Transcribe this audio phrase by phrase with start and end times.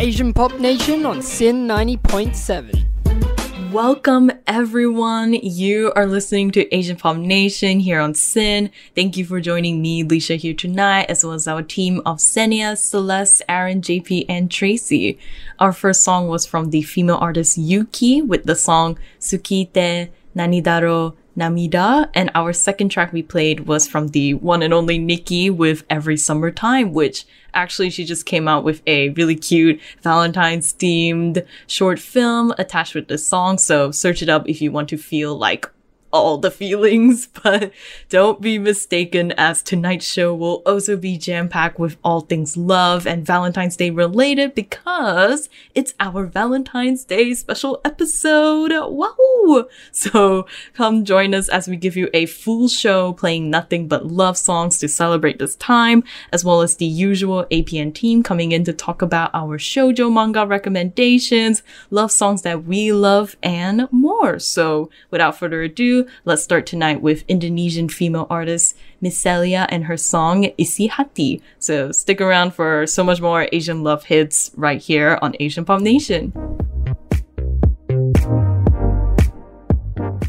[0.00, 3.70] Asian Pop Nation on SYN 90.7.
[3.70, 5.34] Welcome everyone.
[5.34, 8.70] You are listening to Asian Pop Nation here on SYN.
[8.94, 12.78] Thank you for joining me, Leisha, here tonight, as well as our team of Senia,
[12.78, 15.18] Celeste, Aaron, JP, and Tracy.
[15.58, 22.08] Our first song was from the female artist Yuki with the song Tsukite Nanidaro Namida.
[22.14, 26.16] And our second track we played was from the one and only NIKI with Every
[26.16, 32.52] Summertime, which actually she just came out with a really cute Valentine's themed short film
[32.58, 33.58] attached with the song.
[33.58, 35.68] So search it up if you want to feel like
[36.12, 37.72] all the feelings, but
[38.08, 43.26] don't be mistaken as tonight's show will also be jam-packed with all things love and
[43.26, 48.72] Valentine's Day related because it's our Valentine's Day special episode.
[48.72, 49.68] Wow!
[49.92, 54.36] So come join us as we give you a full show playing nothing but love
[54.36, 58.72] songs to celebrate this time, as well as the usual APN team coming in to
[58.72, 64.38] talk about our shoujo manga recommendations, love songs that we love, and more.
[64.38, 70.50] So without further ado, let's start tonight with Indonesian female artist Misselia and her song
[70.58, 71.42] Isi Hati.
[71.58, 75.80] So stick around for so much more Asian love hits right here on Asian Pop
[75.80, 76.32] Nation.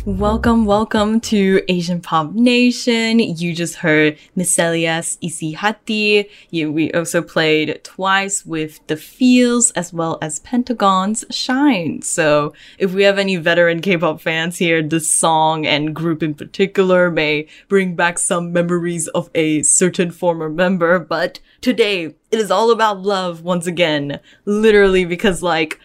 [0.03, 3.19] Welcome, welcome to Asian Pop Nation.
[3.19, 6.27] You just heard Miselia's Isi Hati.
[6.51, 12.01] We also played Twice with The Feels as well as Pentagon's Shine.
[12.01, 17.11] So if we have any veteran K-pop fans here, this song and group in particular
[17.11, 20.97] may bring back some memories of a certain former member.
[20.97, 24.19] But today it is all about love once again.
[24.45, 25.79] Literally because like,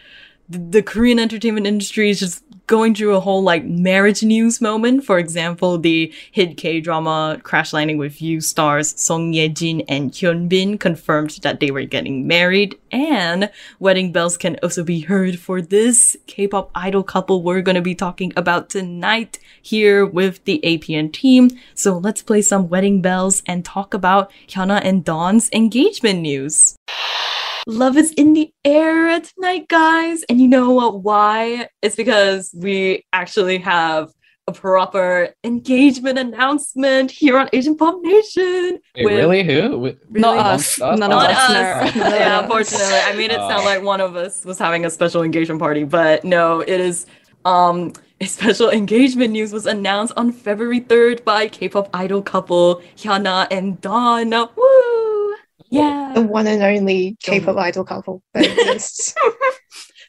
[0.49, 5.03] the Korean entertainment industry is just going through a whole like marriage news moment.
[5.05, 10.11] For example, the hit K drama Crash Landing with You stars Son Ye Jin and
[10.11, 15.39] Hyun Bin confirmed that they were getting married, and wedding bells can also be heard
[15.39, 20.59] for this K-pop idol couple we're going to be talking about tonight here with the
[20.63, 21.49] APN team.
[21.73, 26.75] So let's play some wedding bells and talk about Hyuna and Dawn's engagement news.
[27.67, 30.23] Love is in the air tonight, guys.
[30.29, 31.03] And you know what?
[31.03, 31.67] Why?
[31.81, 34.09] It's because we actually have
[34.47, 38.79] a proper engagement announcement here on Asian Pop Nation.
[38.95, 39.43] Wait, really?
[39.43, 39.79] Who?
[39.79, 39.97] Really?
[40.11, 40.79] Not us.
[40.81, 40.97] us.
[40.97, 41.37] None of us.
[41.37, 41.95] us.
[41.97, 42.87] yeah, unfortunately.
[42.87, 46.23] I made it sound like one of us was having a special engagement party, but
[46.23, 47.05] no, it is
[47.43, 47.91] um
[48.21, 53.81] a special engagement news was announced on February 3rd by K-pop idol couple Hyuna and
[53.81, 54.29] Dawn.
[54.29, 55.16] Woo!
[55.69, 56.11] Yeah.
[56.15, 59.13] The one and only K-pop idol couple that exists.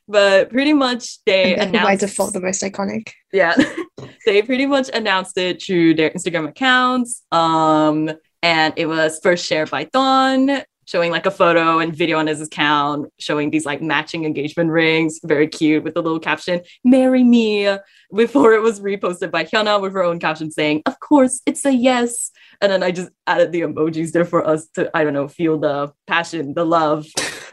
[0.06, 3.10] but pretty much they and announced by default the most iconic.
[3.32, 3.54] Yeah.
[4.26, 7.24] they pretty much announced it through their Instagram accounts.
[7.32, 8.10] Um
[8.42, 12.40] and it was first shared by Dawn, showing like a photo and video on his
[12.40, 17.76] account, showing these like matching engagement rings, very cute with a little caption, marry me,
[18.14, 21.72] before it was reposted by Hyuna with her own caption saying, of course, it's a
[21.72, 22.30] yes.
[22.60, 25.58] And then I just added the emojis there for us to, I don't know, feel
[25.58, 27.06] the passion, the love.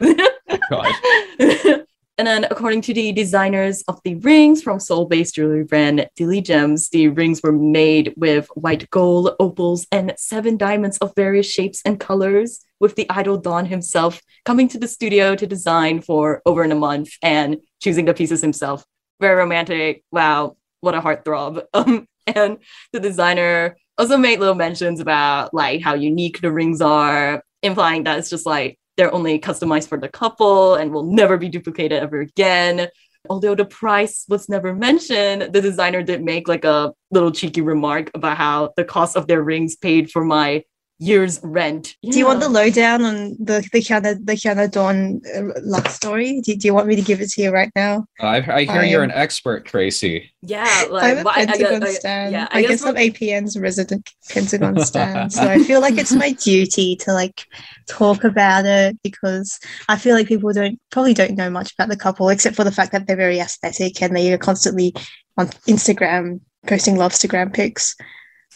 [2.18, 6.40] and then, according to the designers of the rings from Seoul based jewelry brand Dilly
[6.40, 11.82] Gems, the rings were made with white gold, opals, and seven diamonds of various shapes
[11.84, 16.64] and colors, with the idol Dawn himself coming to the studio to design for over
[16.64, 18.84] in a month and choosing the pieces himself.
[19.20, 20.02] Very romantic.
[20.10, 21.62] Wow, what a heartthrob.
[21.74, 22.58] Um, and
[22.92, 28.18] the designer also made little mentions about like how unique the rings are, implying that
[28.18, 32.20] it's just like they're only customized for the couple and will never be duplicated ever
[32.20, 32.88] again.
[33.28, 38.10] Although the price was never mentioned, the designer did make like a little cheeky remark
[38.14, 40.62] about how the cost of their rings paid for my
[40.98, 41.94] year's rent.
[42.02, 42.12] Yeah.
[42.12, 46.40] Do you want the lowdown on the the Hyuna the Hyuna Dawn uh, love story?
[46.40, 48.06] Do, do you want me to give it to you right now?
[48.20, 50.32] I, I hear I you're an expert, Tracy.
[50.42, 52.32] Yeah, like, I'm a Pentagon I, I, stan.
[52.32, 56.32] Yeah, I, guess, guess I'm APN's resident Pentagon stan, so I feel like it's my
[56.32, 57.44] duty to like
[57.88, 59.58] talk about it because
[59.88, 62.72] I feel like people don't probably don't know much about the couple except for the
[62.72, 64.94] fact that they're very aesthetic and they are constantly
[65.36, 67.96] on Instagram posting love Instagram pics.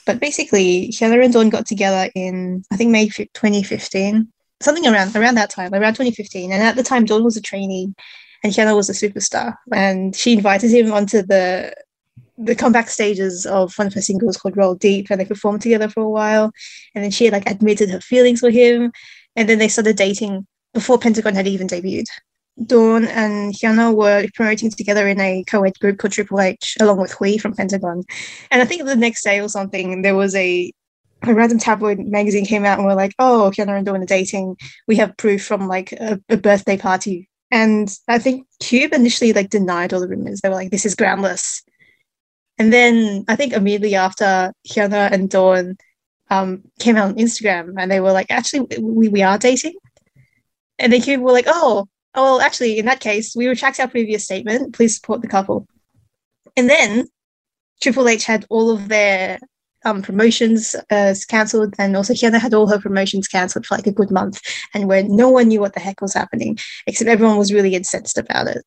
[0.06, 4.28] But basically, Hyuna and Dawn got together in I think May 2015,
[4.60, 6.52] something around around that time, around 2015.
[6.52, 7.92] And at the time, Dawn was a trainee,
[8.42, 9.54] and Hyuna was a superstar.
[9.72, 11.74] And she invited him onto the
[12.38, 15.88] the comeback stages of one of her singles called Roll Deep, and they performed together
[15.88, 16.52] for a while.
[16.94, 18.92] And then she had like admitted her feelings for him,
[19.36, 22.06] and then they started dating before Pentagon had even debuted.
[22.64, 27.12] Dawn and Hyuna were promoting together in a co-ed group called Triple H, along with
[27.12, 28.02] Hui from Pentagon.
[28.50, 30.72] And I think the next day or something, there was a
[31.22, 34.56] a random tabloid magazine came out and we're like, oh, Hyuna and Dawn are dating.
[34.88, 39.50] We have proof from like a, a birthday party And I think Cube initially like
[39.50, 40.40] denied all the rumors.
[40.40, 41.62] They were like, "This is groundless."
[42.58, 45.76] And then I think immediately after Hyuna and Dawn
[46.30, 49.74] um, came out on Instagram, and they were like, "Actually, we, we are dating."
[50.78, 53.88] And then Cube were like, "Oh, oh, well, actually, in that case, we retract our
[53.88, 54.74] previous statement.
[54.74, 55.66] Please support the couple."
[56.56, 57.06] And then
[57.80, 59.38] Triple H had all of their
[59.84, 63.92] um, promotions uh, cancelled, and also Hyuna had all her promotions cancelled for like a
[63.92, 64.40] good month,
[64.74, 68.18] and where no one knew what the heck was happening, except everyone was really incensed
[68.18, 68.64] about it.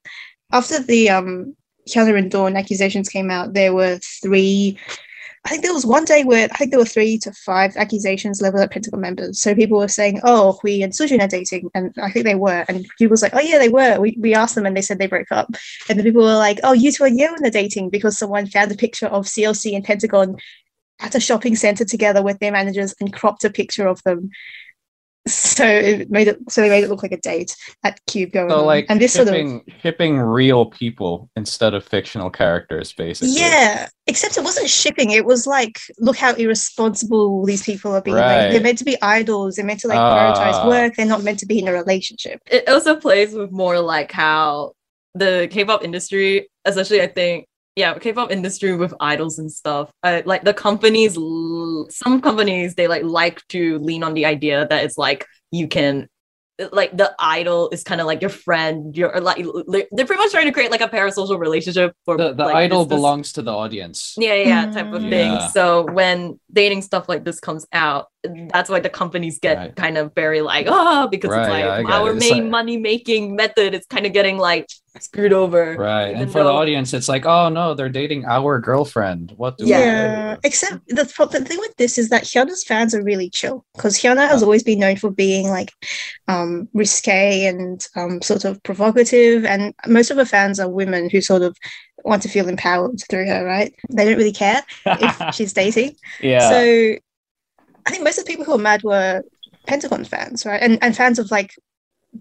[0.52, 1.56] After the um,
[1.88, 4.78] Hyuna and Dawn accusations came out, there were three.
[5.46, 8.42] I think there was one day where I think there were three to five accusations
[8.42, 9.42] leveled at Pentagon members.
[9.42, 12.64] So people were saying, "Oh, Hui and Sujin are dating," and I think they were.
[12.70, 15.00] And people was like, "Oh yeah, they were." We, we asked them, and they said
[15.00, 15.54] they broke up.
[15.90, 18.76] And the people were like, "Oh, Yuto and Yeeun are dating," because someone found a
[18.76, 20.38] picture of CLC and Pentagon
[21.02, 24.30] at a shopping center together with their managers and cropped a picture of them.
[25.26, 27.56] So it made it so they made it look like a date
[27.86, 28.66] at Cube going So on.
[28.66, 33.34] like and this shipping, sort of shipping real people instead of fictional characters, basically.
[33.36, 35.12] yeah, except it wasn't shipping.
[35.12, 38.18] It was like, look how irresponsible these people are being.
[38.18, 39.56] Like, they're meant to be idols.
[39.56, 40.34] They're meant to like Ah.
[40.36, 40.96] prioritize work.
[40.98, 42.42] They're not meant to be in a relationship.
[42.52, 44.74] it also plays with more like how
[45.16, 49.92] the K-pop industry, especially I think, yeah, K-pop industry with idols and stuff.
[50.04, 51.16] Uh, like the companies,
[51.96, 56.08] some companies they like like to lean on the idea that it's like you can.
[56.72, 58.96] Like the idol is kind of like your friend.
[58.96, 59.38] You're like
[59.92, 62.86] they're pretty much trying to create like a parasocial relationship for The, the like, idol
[62.86, 64.14] business- belongs to the audience.
[64.20, 65.10] yeah yeah type of Mm.
[65.10, 65.48] thing Yeah.
[65.48, 68.06] so when dating stuff like this comes out
[68.52, 69.76] that's why the companies get Right.
[69.76, 72.16] kind of very like oh because Right, it's like yeah, our it.
[72.16, 74.68] Main like- money making method is kind of getting like
[75.00, 76.16] screwed over Right.
[76.16, 79.34] And for the audience, it's like, oh no, they're dating our girlfriend.
[79.38, 80.34] What do Yeah.
[80.36, 80.40] we?
[80.44, 84.28] Except the, the thing with this is that Hyuna's fans are really chill because Hyuna
[84.30, 85.72] has always been known for being like
[86.28, 91.22] um, risque and um, sort of provocative, and most of her fans are women who
[91.22, 91.58] sort of
[92.06, 93.44] want to feel empowered through her.
[93.44, 93.74] Right?
[93.90, 95.96] They don't really care if she's dating.
[96.22, 96.50] yeah.
[96.50, 96.96] So
[97.86, 99.24] I think most of the people who were mad were
[99.68, 100.62] Pentagon fans, right?
[100.62, 101.54] And and fans of like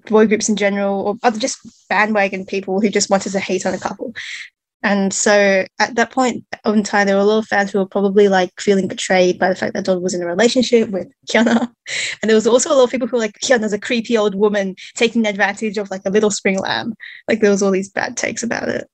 [0.06, 3.75] boy groups in general, or other just bandwagon people who just wanted to hate on
[3.75, 4.14] a couple.
[4.85, 7.87] And so at that point in time, there were a lot of fans who were
[7.87, 11.73] probably like feeling betrayed by the fact that Dawn was in a relationship with Hyuna.
[12.23, 14.35] And there was also a lot of people who were like, Hyuna's a creepy old
[14.35, 16.94] woman taking advantage of like a little spring lamb.
[17.29, 18.91] Like there was all these bad takes about it.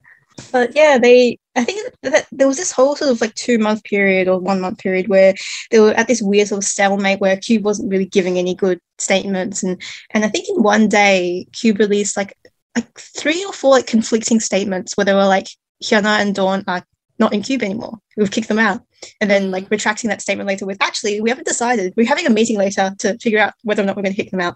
[0.52, 3.82] But yeah, they I think that there was this whole sort of like two month
[3.82, 5.34] period or one month period where
[5.72, 8.80] they were at this weird sort of stalemate where Cube wasn't really giving any good
[8.98, 9.64] statements.
[9.64, 12.38] And and I think in one day Cube released like
[12.76, 15.48] like three or four like conflicting statements where they were like
[15.82, 16.84] Hyuna and Dawn are
[17.18, 17.98] not in Cube anymore.
[18.16, 18.82] We've kicked them out.
[19.20, 21.92] And then like retracting that statement later with actually we haven't decided.
[21.96, 24.40] We're having a meeting later to figure out whether or not we're gonna kick them
[24.40, 24.54] out.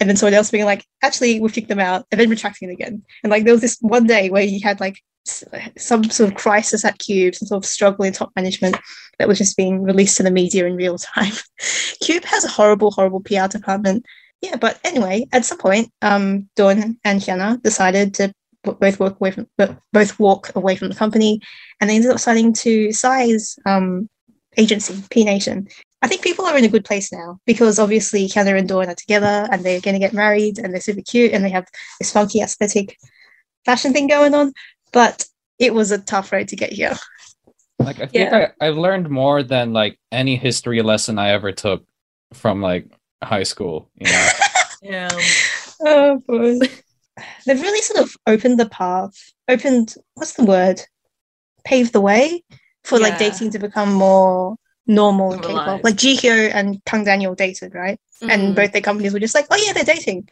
[0.00, 2.72] And then someone else being like, actually, we've kicked them out, and then retracting it
[2.72, 3.02] again.
[3.22, 6.84] And like there was this one day where he had like some sort of crisis
[6.84, 8.76] at Cube, some sort of struggle in top management
[9.18, 11.32] that was just being released to the media in real time.
[12.02, 14.04] Cube has a horrible, horrible PR department.
[14.40, 18.32] Yeah, but anyway, at some point, um, Dawn and Hyuna decided to
[18.62, 19.46] both walk away from
[19.92, 21.40] both walk away from the company,
[21.80, 24.08] and they ended up deciding to size um,
[24.56, 25.68] agency P Nation.
[26.02, 28.94] I think people are in a good place now because obviously Hyuna and Dawn are
[28.94, 31.66] together and they're going to get married and they're super cute and they have
[31.98, 32.96] this funky aesthetic
[33.66, 34.52] fashion thing going on.
[34.92, 35.26] But
[35.58, 36.96] it was a tough road to get here.
[37.78, 38.48] Like I think Yeah.
[38.60, 41.84] I, I've learned more than like any history lesson I ever took
[42.32, 42.86] from like
[43.22, 43.90] high school.
[43.94, 44.28] You know?
[44.82, 45.08] yeah
[45.84, 46.58] Oh boy.
[47.46, 49.14] They've really sort of opened the path,
[49.48, 50.80] opened what's the word?
[51.64, 52.42] Paved the way
[52.84, 54.56] for like dating to become more
[54.86, 55.84] normal in K-pop.
[55.84, 58.00] Like Jihyo and Kang Daniel dated, right?
[58.22, 58.30] Mm-hmm.
[58.30, 60.28] And both their companies were just like, oh yeah, they're dating.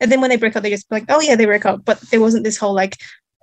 [0.00, 1.84] And then when they break up, they just like, oh yeah, they broke up.
[1.84, 2.96] But there wasn't this whole like,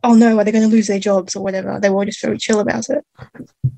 [0.04, 1.80] oh no, are they going to lose their jobs or whatever?
[1.80, 3.06] They were just very chill about it.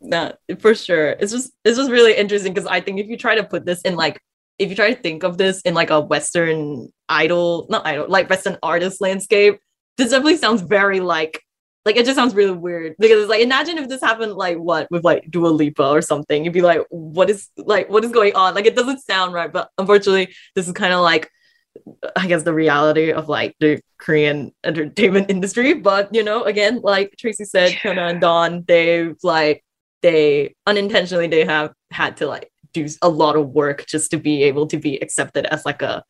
[0.02, 1.10] no, for sure.
[1.12, 3.82] It's just it's just really interesting because I think if you try to put this
[3.82, 4.20] in like
[4.58, 8.30] if you try to think of this in like a Western idol, not idol, like
[8.30, 9.60] Western artist landscape,
[9.98, 11.42] this definitely sounds very like
[11.86, 14.88] like it just sounds really weird because it's like imagine if this happened like what
[14.90, 16.44] with like Dua Lipa or something.
[16.44, 18.56] You'd be like, what is like what is going on?
[18.56, 21.30] Like it doesn't sound right, but unfortunately, this is kind of like
[22.16, 25.74] I guess the reality of like the Korean entertainment industry.
[25.74, 27.94] But you know, again, like Tracy said, Yeah.
[27.94, 29.64] Hyuna and Dawn, they've like
[30.02, 34.44] they unintentionally they have had to like do a lot of work just to be
[34.44, 36.04] able to be accepted as like a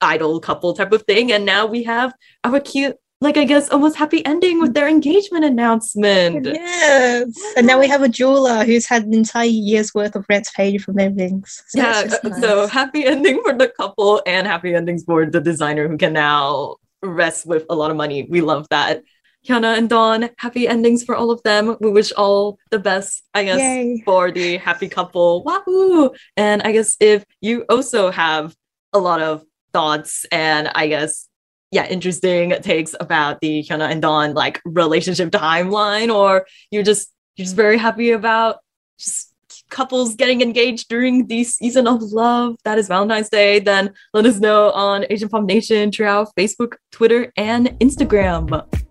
[0.00, 1.32] idol couple type of thing.
[1.32, 2.12] And now we have
[2.44, 2.96] our cute,
[3.26, 6.46] like I guess almost happy ending with their engagement announcement.
[6.46, 7.34] Yes.
[7.56, 10.82] And now we have a jeweler who's had an entire year's worth of rents paid
[10.82, 11.62] from their rings.
[11.68, 15.88] So yeah uh, so happy ending for the couple and happy endings for the designer
[15.88, 18.28] who can now rest with a lot of money.
[18.30, 19.02] We love that.
[19.46, 21.76] Hyuna and Dawn, happy endings for all of them.
[21.80, 24.02] We wish all the best, I guess, Yay.
[24.04, 25.44] for the happy couple.
[25.44, 26.10] Wahoo!
[26.36, 28.56] And I guess if you also have
[28.92, 31.28] a lot of thoughts and I guess
[31.70, 37.44] yeah, interesting takes about the Hyuna and Dawn like relationship timeline, or you're just you're
[37.44, 38.58] just very happy about
[38.98, 39.34] just
[39.68, 44.38] couples getting engaged during the season of love that is Valentine's Day, then let us
[44.38, 48.85] know on Asian Pop Nation throughout Facebook, Twitter, and Instagram.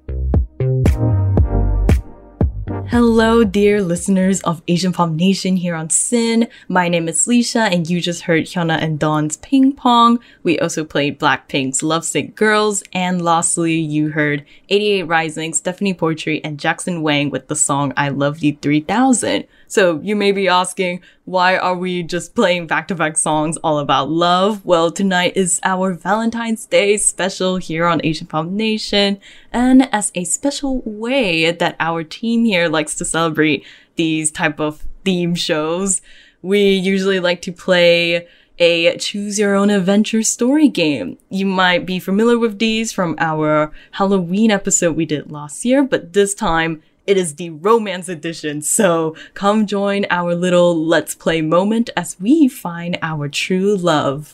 [2.89, 6.47] Hello, dear listeners of Asian Pop Nation here on SYN.
[6.67, 10.19] My name is Leisha, and you just heard Hyuna and Dawn's Ping Pong.
[10.43, 16.59] We also played Blackpink's Lovesick Girls, and lastly, you heard 88 Rising, Stephanie Poetri, and
[16.59, 19.45] Jackson Wang with the song I Love You 3000.
[19.67, 24.63] So you may be asking, why are we just playing back-to-back songs all about love?
[24.65, 29.19] Well, tonight is our Valentine's Day special here on Asian Pop Nation.
[29.51, 34.85] And as a special way that our team here likes to celebrate these type of
[35.03, 36.01] theme shows,
[36.41, 41.17] we usually like to play a choose your own adventure story game.
[41.29, 46.13] You might be familiar with these from our Halloween episode we did last year, but
[46.13, 48.61] this time it is the romance edition.
[48.61, 54.31] So come join our little let's play moment as we find our true love.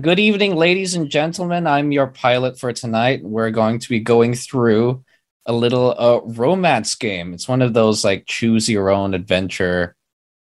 [0.00, 1.66] Good evening, ladies and gentlemen.
[1.66, 3.22] I'm your pilot for tonight.
[3.22, 5.04] We're going to be going through
[5.46, 7.34] a little uh, romance game.
[7.34, 9.94] It's one of those like choose your own adventure,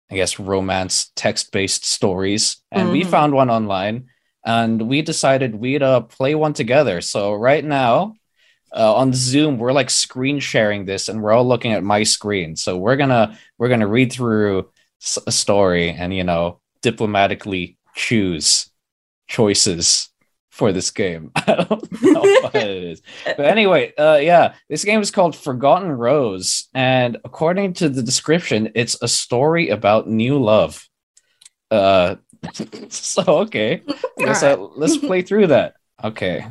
[0.10, 2.58] I guess, romance text based stories.
[2.72, 3.10] And we Mhm.
[3.10, 4.06] found one online
[4.46, 7.02] and we decided we'd uh, play one together.
[7.02, 8.16] So right now,
[8.76, 12.56] uh, on Zoom, we're like screen sharing this, and we're all looking at my screen.
[12.56, 14.70] So we're gonna we're gonna read through
[15.28, 18.70] a story and you know diplomatically choose
[19.28, 20.10] choices
[20.50, 21.32] for this game.
[21.36, 25.92] I don't know what it is, but anyway, uh, yeah, this game is called Forgotten
[25.92, 30.88] Rose, and according to the description, it's a story about new love.
[31.70, 32.16] Uh,
[32.90, 33.82] so okay,
[34.20, 35.76] I guess uh, let's play through that.
[36.02, 36.46] Okay.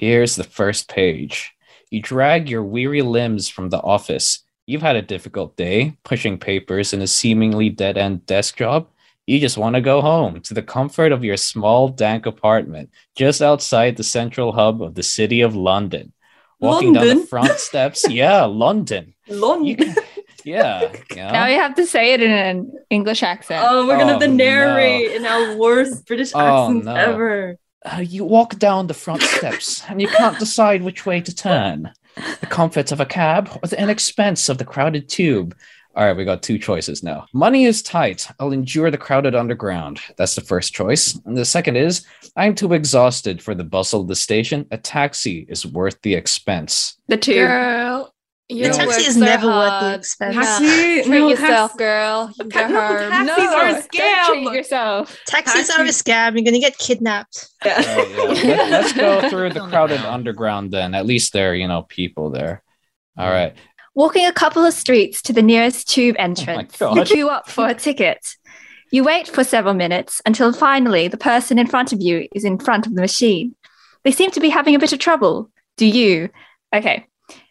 [0.00, 1.52] Here's the first page.
[1.90, 4.42] You drag your weary limbs from the office.
[4.66, 8.88] You've had a difficult day, pushing papers in a seemingly dead end desk job.
[9.26, 13.42] You just want to go home to the comfort of your small, dank apartment just
[13.42, 16.14] outside the central hub of the city of London.
[16.60, 19.12] Walking down the front steps, yeah, London.
[19.28, 19.94] Lon- You can,
[20.46, 21.30] yeah, yeah.
[21.30, 23.66] Now you have to say it in an English accent.
[23.68, 26.94] Oh, we're gonna have to Oh, narrate in our worst British Oh, accents no.
[26.94, 27.58] ever.
[27.84, 31.90] Uh, you walk down the front steps and you can't decide which way to turn.
[32.40, 35.56] The comfort of a cab or the inexpense of the crowded tube.
[35.96, 37.26] All right, we got two choices now.
[37.32, 38.28] Money is tight.
[38.38, 40.00] I'll endure the crowded underground.
[40.16, 41.18] That's the first choice.
[41.24, 42.06] And the second is
[42.36, 44.66] I'm too exhausted for the bustle of the station.
[44.70, 46.96] A taxi is worth the expense.
[47.08, 47.34] the two.
[47.34, 48.09] Girl,
[48.50, 50.34] The taxi is so never worth the expense.
[50.34, 51.02] Taxi?
[51.02, 52.32] Treat No, yourself, tax- girl.
[52.38, 53.10] You Ta- go no, home.
[53.10, 54.26] taxis are a Don't scam.
[54.26, 55.18] treat yourself.
[55.26, 56.34] Taxis are a scam.
[56.34, 57.48] You're gonna get kidnapped.
[57.64, 57.76] Yeah.
[57.76, 58.54] All right, yeah.
[58.54, 60.94] Let, let's go through the oh, crowded underground then.
[60.94, 62.62] At least there are, you know, people there.
[63.16, 63.32] All mm.
[63.32, 63.56] right.
[63.94, 67.68] Walking a couple of streets to the nearest tube oh, entrance, you queue up for
[67.68, 68.18] a ticket.
[68.92, 72.58] You wait for several minutes until finally the person in front of you is in
[72.58, 73.54] front of the machine.
[74.02, 75.50] They seem to be having a bit of trouble.
[75.76, 76.30] Do you?
[76.74, 77.06] Okay.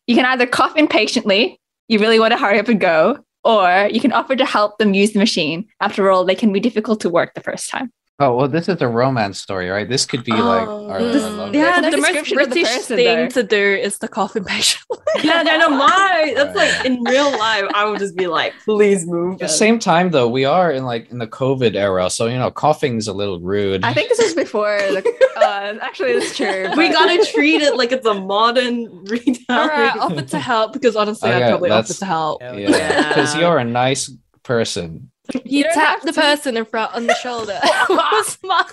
[0.10, 4.02] You can either cough impatiently, you really want to hurry up and go, or you
[4.02, 5.68] can offer to help them use the machine.
[5.82, 7.92] After all, they can be difficult to work the first time.
[8.22, 9.88] Oh, well, this is a romance story, right?
[9.88, 10.90] This could be like Oh.
[10.90, 13.28] our, This- our love yeah, There's the most description of the British person, thing though.
[13.30, 14.84] to do is the coffin patient.
[15.24, 19.08] yeah, no, no, my that's like in real life, I would just be like, please
[19.08, 19.36] move.
[19.36, 22.38] At the same time, though, we are in like in the COVID era, so you
[22.38, 23.86] know, coughing is a little rude.
[23.86, 25.02] I think this is before the.
[25.38, 26.70] Uh, actually, it's true.
[26.76, 29.46] we gotta treat it like it's a modern retelling.
[29.50, 32.42] All right, offer to help because honestly, Okay, I'd probably offer to help.
[32.42, 33.08] yeah, Yeah.
[33.08, 34.12] because you're a nice
[34.44, 35.10] person.
[35.46, 36.22] You don't tap the to.
[36.22, 37.60] person in front on the shoulder.
[38.24, 38.66] Smile.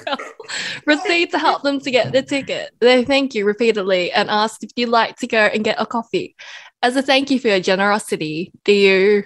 [0.85, 2.73] Proceed to help them to get the ticket.
[2.81, 6.37] They thank you repeatedly and ask if you'd like to go and get a coffee.
[6.83, 9.25] As a thank you for your generosity, do you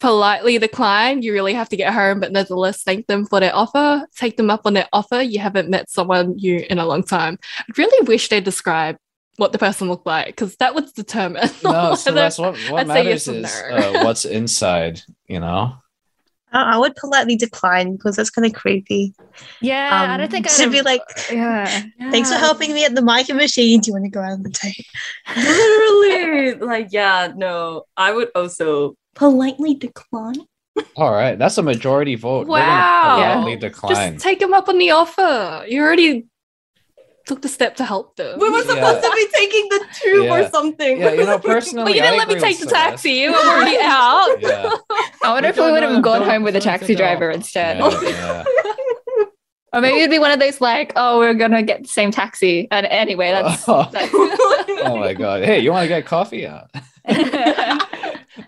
[0.00, 1.22] politely decline?
[1.22, 4.06] You really have to get home, but nevertheless thank them for their offer.
[4.16, 5.22] Take them up on their offer.
[5.22, 7.38] You haven't met someone you in a long time.
[7.58, 8.96] I really wish they describe
[9.36, 11.48] what the person looked like because that would determine.
[11.62, 13.76] No, so that's what what matters yes is no.
[13.76, 15.00] uh, what's inside.
[15.26, 15.76] You know.
[16.52, 19.14] I I would politely decline because that's kind of creepy.
[19.60, 21.82] Yeah, I Um, don't think to I'd be like, Yeah.
[22.10, 23.80] thanks for helping me at the mic and machine.
[23.80, 24.86] Do you want to go out on the date?
[25.36, 30.36] Literally, like, yeah, no, I would also politely decline.
[30.96, 32.46] All right, that's a majority vote.
[32.46, 33.00] Wow.
[33.16, 33.58] politely Yeah.
[33.58, 34.12] decline.
[34.14, 35.64] Just take him up on the offer.
[35.68, 36.26] You already
[37.26, 38.38] took the step to help them.
[38.38, 39.10] We were supposed Yeah.
[39.10, 40.98] to be taking the tube or something.
[41.00, 42.74] Yeah, you know, personally, Well, you didn't I let me take the Celeste.
[42.74, 43.10] taxi.
[43.12, 44.36] You were already out.
[44.40, 44.70] Yeah,
[45.24, 47.30] I wonder We if we would have gone don't- home with a don't taxi driver
[47.30, 47.78] instead.
[47.78, 48.44] yeah, yeah.
[49.74, 52.68] Or maybe it'd be one of those like, oh, we're gonna get the same taxi.
[52.70, 53.88] And anyway, that's, Oh.
[53.90, 55.44] that's oh my god!
[55.44, 56.40] Hey, you want to get coffee?
[56.40, 56.64] Yeah.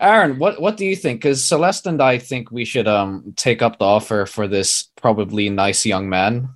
[0.01, 1.21] Aaron, what what do you think?
[1.21, 5.49] Because Celeste and I think we should um take up the offer for this probably
[5.49, 6.49] nice young man.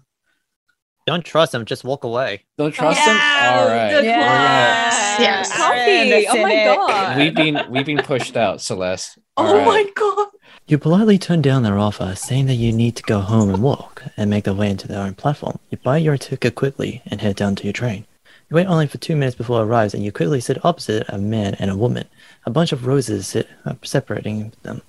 [1.09, 1.65] Don't trust him.
[1.65, 2.43] Just walk away.
[2.59, 3.59] Don't trust Yeah, him.
[3.59, 5.57] All right, good We're gonna- Yes.
[5.57, 6.27] Coffee.
[6.27, 7.17] Oh my god.
[7.17, 9.17] we've been we've been pushed out, Celeste.
[9.35, 9.65] All oh right.
[9.65, 10.27] my god.
[10.67, 14.03] You politely turn down their offer, saying that you need to go home and walk
[14.17, 15.57] and make their way into their own platform.
[15.71, 18.05] You buy your ticket quickly and head down to your train.
[18.51, 21.17] You wait only for two minutes before it arrives, and you quickly sit opposite a
[21.17, 22.05] man and a woman.
[22.45, 24.83] A bunch of roses sit uh, separating them,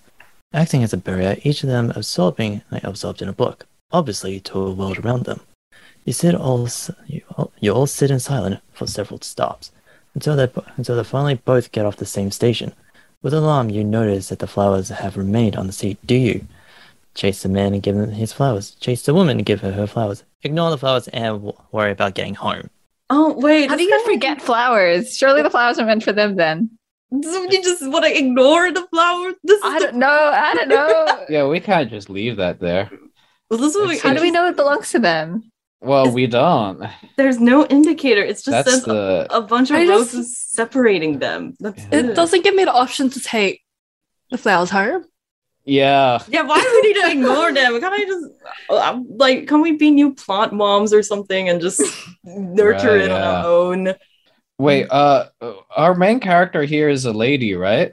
[0.53, 1.39] acting as a barrier.
[1.45, 5.41] Each of them absorbing, like absorbed in a book, obviously to a world around them.
[6.05, 6.69] You sit all
[7.07, 9.71] you all, you all sit in silence for several stops
[10.15, 12.73] until they until they finally both get off the same station.
[13.23, 15.99] With alarm, you notice that the flowers have remained on the seat.
[16.07, 16.47] Do you?
[17.15, 18.71] Chase the man and give him his flowers.
[18.77, 20.23] Chase the woman and give her her flowers.
[20.43, 22.71] Ignore the flowers and w- worry about getting home.
[23.11, 23.69] Oh wait.
[23.69, 25.17] How do you guy- forget flowers?
[25.17, 26.71] Surely the flowers are meant for them then.
[27.23, 29.33] So you just want to ignore the flower?
[29.43, 30.09] This is I don't know.
[30.33, 31.27] I don't know.
[31.29, 32.89] Yeah, we can't just leave that there.
[33.51, 35.51] well, this is what we- It's How do we know it belongs to them?
[35.83, 36.83] Well, we don't.
[37.17, 38.23] There's no indicator.
[38.23, 41.55] It's just That's says the a bunch of I just- roses separating them.
[41.59, 41.99] That's Yeah.
[42.01, 43.63] It doesn't give me the option to take
[44.31, 45.05] the flowers home.
[45.65, 46.23] yeah.
[46.29, 47.81] Yeah, why do we need to ignore them?
[47.81, 48.27] Can't I just
[48.69, 51.81] uh, like can we be new plant moms or something and just
[52.25, 53.39] nurture Right, it on yeah.
[53.41, 53.95] our own?
[54.59, 55.27] Wait, uh,
[55.75, 57.93] our main character here is a lady, right?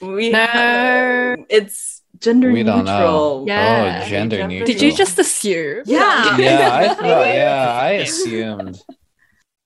[0.00, 1.36] We No.
[1.48, 1.91] it's
[2.22, 3.40] gender we don't neutral.
[3.40, 3.44] know.
[3.46, 4.02] Yeah.
[4.04, 4.66] Oh, gender Gender neutral.
[4.66, 5.82] Did you just assume?
[5.86, 6.36] Yeah.
[6.38, 7.26] Yeah, I thought.
[7.26, 8.80] Yeah, I assumed.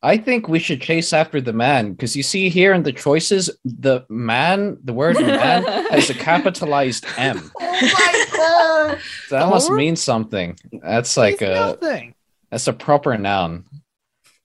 [0.03, 3.51] I think we should chase after the man because you see here in the choices,
[3.65, 7.51] the man, the word man has a capitalized M.
[7.61, 8.99] Oh my god!
[9.29, 10.57] So that must mean something.
[10.83, 12.15] That's like a nothing.
[12.51, 13.65] that's a proper noun.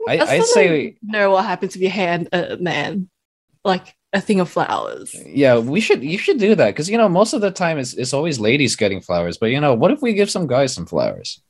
[0.08, 3.10] I, I I'd say don't know what happens if you hand a man
[3.64, 5.16] like a thing of flowers.
[5.26, 7.94] yeah, we should you should do that because you know most of the time it's
[7.94, 10.86] it's always ladies getting flowers, but you know what if we give some guys some
[10.86, 11.42] flowers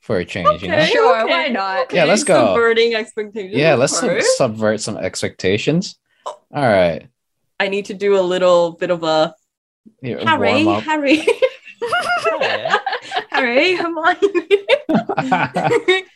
[0.00, 0.62] for a change?
[0.62, 0.86] You know, Okay.
[0.92, 1.92] Sure, why not?
[1.92, 2.46] Yeah, let's go.
[2.54, 3.54] Subverting expectations.
[3.56, 5.98] yeah, let's sub- subvert some expectations.
[6.26, 7.08] All right,
[7.58, 9.34] I need to do a little bit of a
[10.02, 10.82] Here, Harry, warm up.
[10.84, 11.26] Harry,
[13.30, 14.18] Harry, Hermione.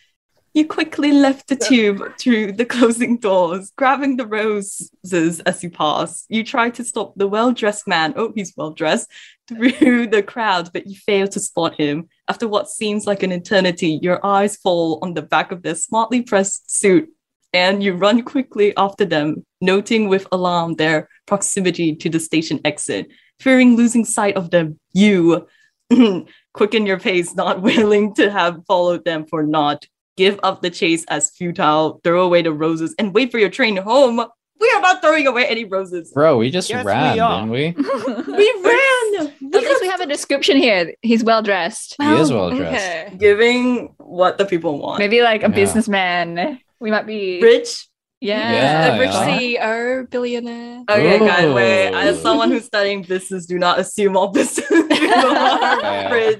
[0.52, 6.24] you quickly left the tube through the closing doors, grabbing the roses as you pass.
[6.28, 8.14] You try to stop the well-dressed man.
[8.16, 9.08] Oh, he's well-dressed
[9.48, 12.08] through the crowd, but you fail to spot him.
[12.28, 16.22] After what seems like an eternity, your eyes fall on the back of their smartly
[16.22, 17.08] pressed suit,
[17.52, 23.08] and you run quickly after them, noting with alarm their proximity to the station exit.
[23.38, 25.46] Fearing losing sight of them, you
[26.54, 29.86] quicken your pace, not willing to have followed them for naught.
[30.20, 33.78] Give up the chase as futile, throw away the roses, and wait for your train
[33.78, 34.16] home.
[34.60, 36.12] We are not throwing away any roses.
[36.12, 37.40] Bro, we just Yes, ran, we are.
[37.40, 37.72] didn't we?
[38.36, 39.28] We ran.
[39.54, 40.92] At least we have a description here.
[41.00, 41.96] He's well dressed.
[41.98, 43.06] He is well dressed.
[43.06, 43.16] Okay.
[43.16, 44.98] giving what the people want.
[44.98, 45.54] Maybe like a Yeah.
[45.54, 46.60] businessman.
[46.80, 47.86] We might be Rich.
[48.20, 48.52] Yeah.
[48.52, 49.38] Yeah, a rich yeah.
[49.38, 50.82] CEO, billionaire.
[50.90, 51.94] Okay, guys, wait.
[51.94, 56.12] As someone who's studying business, do not assume all business people are Yeah.
[56.12, 56.38] rich.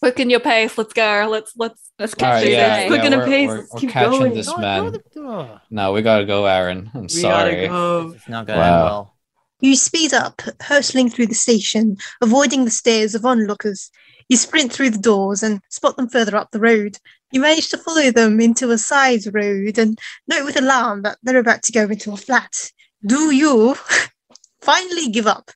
[0.00, 0.78] Quicken your pace.
[0.78, 1.28] Let's go.
[1.30, 2.82] Let's let's Let's catch right, this yeah, guy.
[2.82, 4.34] yeah, Quick and a we're, pace, we're- we're keep catching going.
[4.34, 4.96] this No, man.
[5.14, 6.90] no, No, we gotta go, Aaron.
[6.94, 7.66] I'm We sorry.
[7.66, 8.12] gotta go.
[8.16, 8.84] It's not going Wow.
[8.84, 9.16] well.
[9.60, 13.90] You speed up, hurtling through the station, avoiding the stares of onlookers.
[14.30, 16.96] You sprint through the doors and spot them further up the road.
[17.30, 21.36] You manage to follow them into a side road and note with alarm that they're
[21.38, 22.70] about to go into a flat.
[23.06, 23.76] Do you
[24.62, 25.50] finally give up,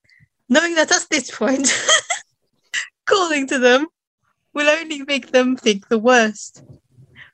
[0.50, 1.72] knowing that at this point,
[3.06, 3.86] calling to them
[4.54, 6.62] will only make them think the worst?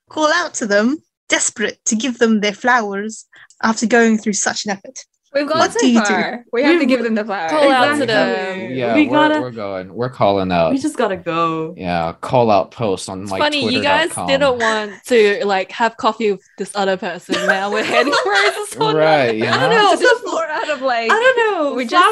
[0.09, 3.27] Call out to them, desperate to give them their flowers
[3.63, 5.05] after going through such an effort.
[5.33, 6.39] We've gone What so do you do?
[6.53, 7.53] We have to give them the flowers.
[7.53, 8.73] Call out to them.
[8.73, 9.41] Yeah, we we are gotta.
[9.41, 9.95] we're going.
[9.95, 10.73] We're calling out.
[10.73, 11.73] we just gotta go.
[11.77, 15.97] yeah, call out post on It's my funny, you guys didn't want to like have
[15.99, 17.37] coffee with this other person.
[17.47, 19.93] Now we're heading for roses for Right, you I don't know?
[19.95, 20.01] know.
[20.01, 21.13] Just more out of like.
[21.13, 21.71] I don't know.
[21.75, 22.05] We We just-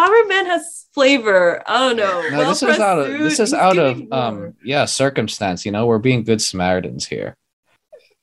[0.00, 1.62] flower man has flavor.
[1.66, 2.28] I don't know.
[2.30, 5.64] No, this is out of food, this is he's out of um yeah circumstance.
[5.64, 7.36] You know, we're being good Samaritans here.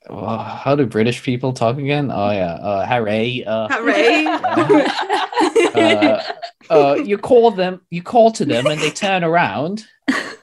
[0.10, 2.12] Well, how do British people talk again?
[2.12, 3.44] Oh yeah, uh, Harry.
[3.46, 4.26] Uh, Hooray.
[5.76, 6.24] uh,
[6.70, 9.86] uh, you call them, you call to them, and they turn around.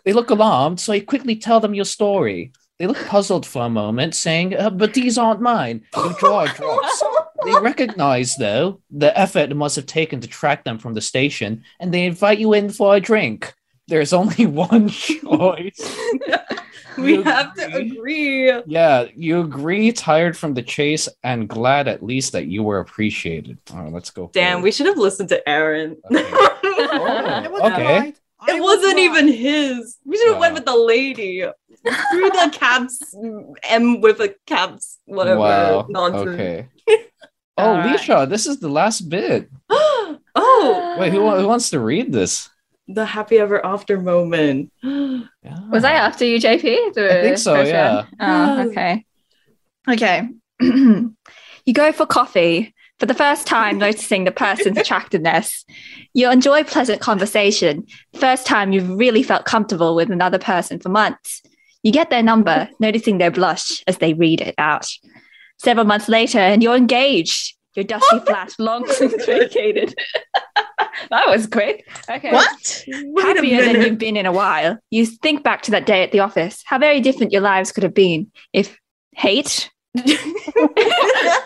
[0.05, 2.53] They look alarmed, so you quickly tell them your story.
[2.79, 7.03] they look puzzled for a moment, saying, uh, "But these aren't mine." Your jaw drops.
[7.45, 11.65] They recognize, though, the effort it must have taken to track them from the station,
[11.81, 13.53] and they invite you in for a drink.
[13.89, 15.81] There's only one choice.
[16.99, 18.49] we You have to agree?
[18.49, 18.63] agree.
[18.67, 23.59] Yeah, you agree, tired from the chase, and glad at least that you were appreciated.
[23.73, 24.31] All right, let's go.
[24.33, 24.65] Damn, forward.
[24.65, 25.97] we should have listened to Aaron.
[26.11, 26.25] Okay.
[26.77, 27.99] Oh, I was okay.
[27.99, 28.17] right.
[28.41, 29.03] I It was wasn't right.
[29.05, 29.97] even his.
[30.05, 31.41] We should have went with the lady.
[31.41, 33.15] Through the caps
[33.65, 35.87] M with a caps, whatever Wow.
[35.89, 36.29] nonsense.
[36.31, 36.69] Okay.
[37.57, 37.99] Oh, All right.
[37.99, 39.49] Lisha, this is the last bit.
[39.71, 42.51] oh, Wait, who, who wants to read this?
[42.89, 44.73] the happy ever after moment.
[45.43, 45.59] Yeah.
[45.71, 46.95] Was I after you, JP?
[46.95, 48.07] The I think so, first yeah.
[48.19, 49.05] Oh, okay.
[49.87, 50.29] Okay.
[50.61, 55.67] you go for coffee for the first time, noticing the person's attractiveness.
[56.15, 57.85] You enjoy pleasant conversation.
[58.19, 61.43] First time you've really felt comfortable with another person for months.
[61.83, 64.89] You get their number, noticing their blush as they read it out.
[65.65, 67.55] Several months later, and you're engaged.
[67.75, 69.95] Your dusty flat long since vacated.
[71.11, 71.89] that was quick.
[72.09, 72.85] Okay What?
[72.87, 74.79] Wait happier than you've been in a while.
[74.91, 77.83] You think back to that day at the office, how very different your lives could
[77.83, 78.79] have been if
[79.13, 79.71] hate.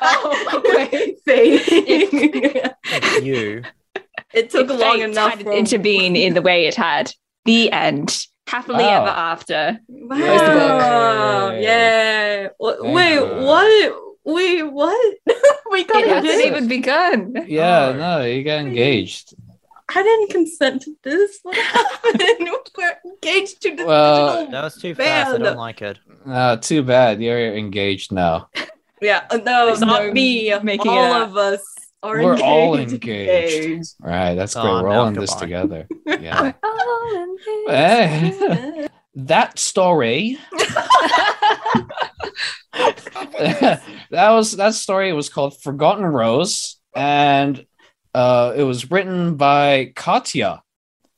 [0.00, 2.72] oh, wait, fate.
[2.90, 3.62] Like you.
[4.34, 7.12] it took if long fate enough had for intervened in the way it had.
[7.44, 8.18] The end.
[8.48, 9.02] Happily Wow.
[9.02, 9.78] ever after.
[9.88, 11.50] Wow.
[11.52, 12.48] Yeah.
[12.58, 14.07] Wait, what?
[14.28, 15.16] Wait, what?
[15.70, 17.34] we got It hasn't even begun.
[17.48, 17.92] Yeah, Oh.
[17.96, 19.34] no, you got engaged.
[19.94, 21.38] I didn't consent to this.
[21.42, 22.22] What happened?
[22.78, 25.28] We're engaged to this Well- digital- That was too fast.
[25.28, 25.40] I Man.
[25.40, 25.98] don't like it.
[26.28, 27.22] Uh, too bad.
[27.22, 28.50] You're engaged now.
[29.00, 30.52] Yeah, uh, no, There's not no me.
[30.62, 31.28] making it all up.
[31.30, 31.62] of us
[32.02, 32.42] are We're engaged.
[32.44, 33.94] all engaged.
[34.00, 34.72] Right, that's Oh, great.
[34.82, 35.46] We're no, all in this goodbye.
[35.46, 35.88] together.
[36.06, 36.52] Yeah.
[37.68, 38.88] Eh.
[39.14, 40.38] that story.
[42.72, 47.64] that was that story was called Forgotten Rose, and
[48.14, 50.62] uh, it was written by Katya.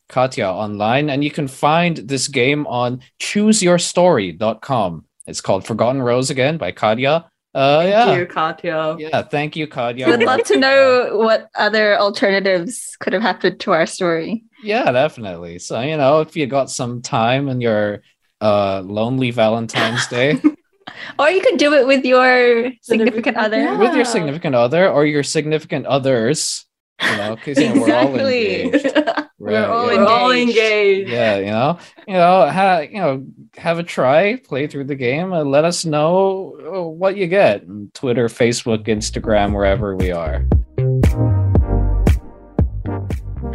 [0.09, 5.05] Katya online, and you can find this game on chooseyourstory.com.
[5.27, 7.31] It's called Forgotten Rose again by Katya.
[7.53, 8.97] Uh, Thank yeah, you, Katya.
[8.99, 9.23] yeah.
[9.23, 10.09] Thank you, Katya.
[10.09, 14.45] We'd love to know what other alternatives could have happened to our story.
[14.63, 15.59] Yeah, definitely.
[15.59, 18.03] So you know, if you got some time in your
[18.41, 20.41] uh lonely Valentine's Day
[21.19, 23.59] Or you could do it with your significant other.
[23.61, 23.79] Yeah.
[23.79, 26.67] with your significant other or your significant others,
[27.03, 28.63] you know, because you know, we're all Exactly.
[28.65, 28.97] engaged.
[29.41, 29.97] We're all yeah.
[29.97, 30.59] We're all engaged.
[30.59, 31.11] engaged.
[31.11, 33.25] Yeah, you know, you know, ha- you know,
[33.57, 37.65] have a try, play through the game, and let us know uh, what you get.
[37.95, 40.45] Twitter, Facebook, Instagram, wherever we are.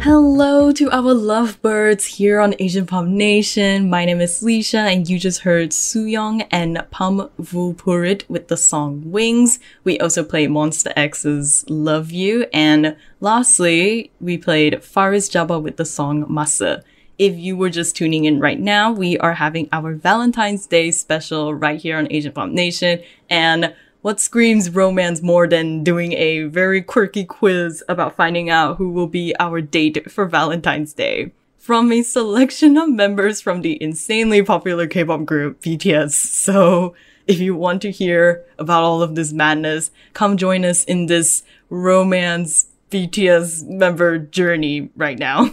[0.00, 3.88] Hello to our lovebirds here on Asian Pop Nation.
[3.90, 9.10] My name is Lisha, and you just heard Sooyoung and Pam Vupurit with the song
[9.10, 9.58] Wings.
[9.84, 15.86] We also played Monsta X's Love You, and lastly, we played Faris Jabba with the
[15.86, 16.82] song Masa.
[17.18, 21.54] If you were just tuning in right now, we are having our Valentine's Day special
[21.54, 23.74] right here on Asian Pop Nation, and
[24.06, 29.08] what screams romance more than doing a very quirky quiz about finding out who will
[29.08, 31.32] be our date for Valentine's Day?
[31.58, 36.12] From a selection of members from the insanely popular K-pop group BTS.
[36.12, 36.94] So,
[37.26, 41.42] if you want to hear about all of this madness, come join us in this
[41.68, 45.52] romance BTS member journey right now.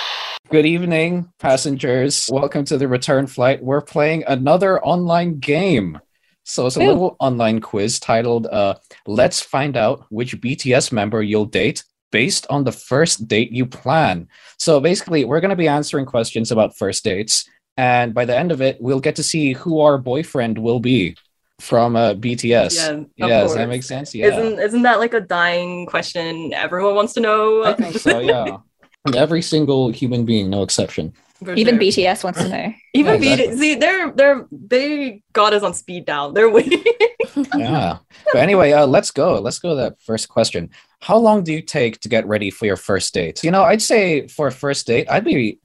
[0.50, 2.28] Good evening, passengers.
[2.30, 3.64] Welcome to the return flight.
[3.64, 5.98] We're playing another online game.
[6.46, 6.86] So it's a Ooh.
[6.86, 11.82] little online quiz titled uh, Let's Find Out Which BTS Member You'll Date
[12.12, 14.28] Based on the First Date You Plan.
[14.56, 17.48] So basically, we're going to be answering questions about first dates.
[17.76, 21.16] And by the end of it, we'll get to see who our boyfriend will be
[21.60, 22.76] from uh, BTS.
[23.16, 24.14] Yeah, Yeah, does that make sense?
[24.14, 24.26] Yeah.
[24.26, 27.64] Isn't isn't that like a dying question everyone wants to know?
[27.64, 28.58] I think so, yeah.
[29.14, 31.12] Every single human being, no exception.
[31.44, 31.82] For Even sure.
[31.82, 32.72] BTS wants to know.
[32.94, 33.58] Even Yeah, BTS.
[33.58, 36.32] See, they're they're they got us on speed dial.
[36.32, 36.82] They're waiting.
[37.56, 37.98] yeah.
[38.32, 39.34] But anyway, uh, let's go.
[39.40, 40.70] Let's go to that first question.
[41.00, 43.44] How long do you take to get ready for your first date?
[43.44, 45.58] You know, I'd say for a first date, I'd be,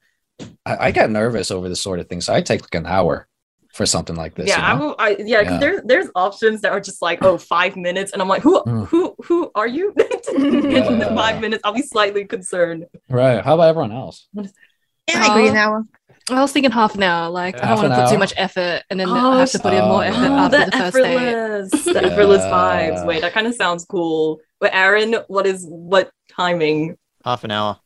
[0.66, 2.20] I, I get nervous over this sort of thing.
[2.22, 3.28] So I'd take like an hour
[3.74, 4.50] for something like this.
[4.50, 4.86] yeah, you I know?
[4.88, 5.58] will, I, yeah, Yeah.
[5.58, 8.88] there's there's options that are just like oh five minutes, and I'm like who Mm.
[8.88, 9.94] who who are you?
[10.36, 10.52] In
[11.00, 11.16] the Yeah.
[11.16, 12.88] five minutes, I'll be slightly concerned.
[13.10, 13.42] Right.
[13.44, 14.28] How about everyone else?
[15.14, 15.54] Yeah, I agree Aw.
[15.54, 15.84] now.
[16.30, 17.30] I was thinking half an hour.
[17.30, 18.12] Like I don't want to put hour?
[18.12, 20.00] too much effort and then I have to put in more Oh.
[20.02, 21.18] effort Oh, after the the first date.
[21.18, 23.06] effortless, the effortless vibes.
[23.06, 24.40] Wait, that kind of sounds cool.
[24.60, 26.98] But Aaron, what is what timing?
[27.26, 27.80] Half an hour.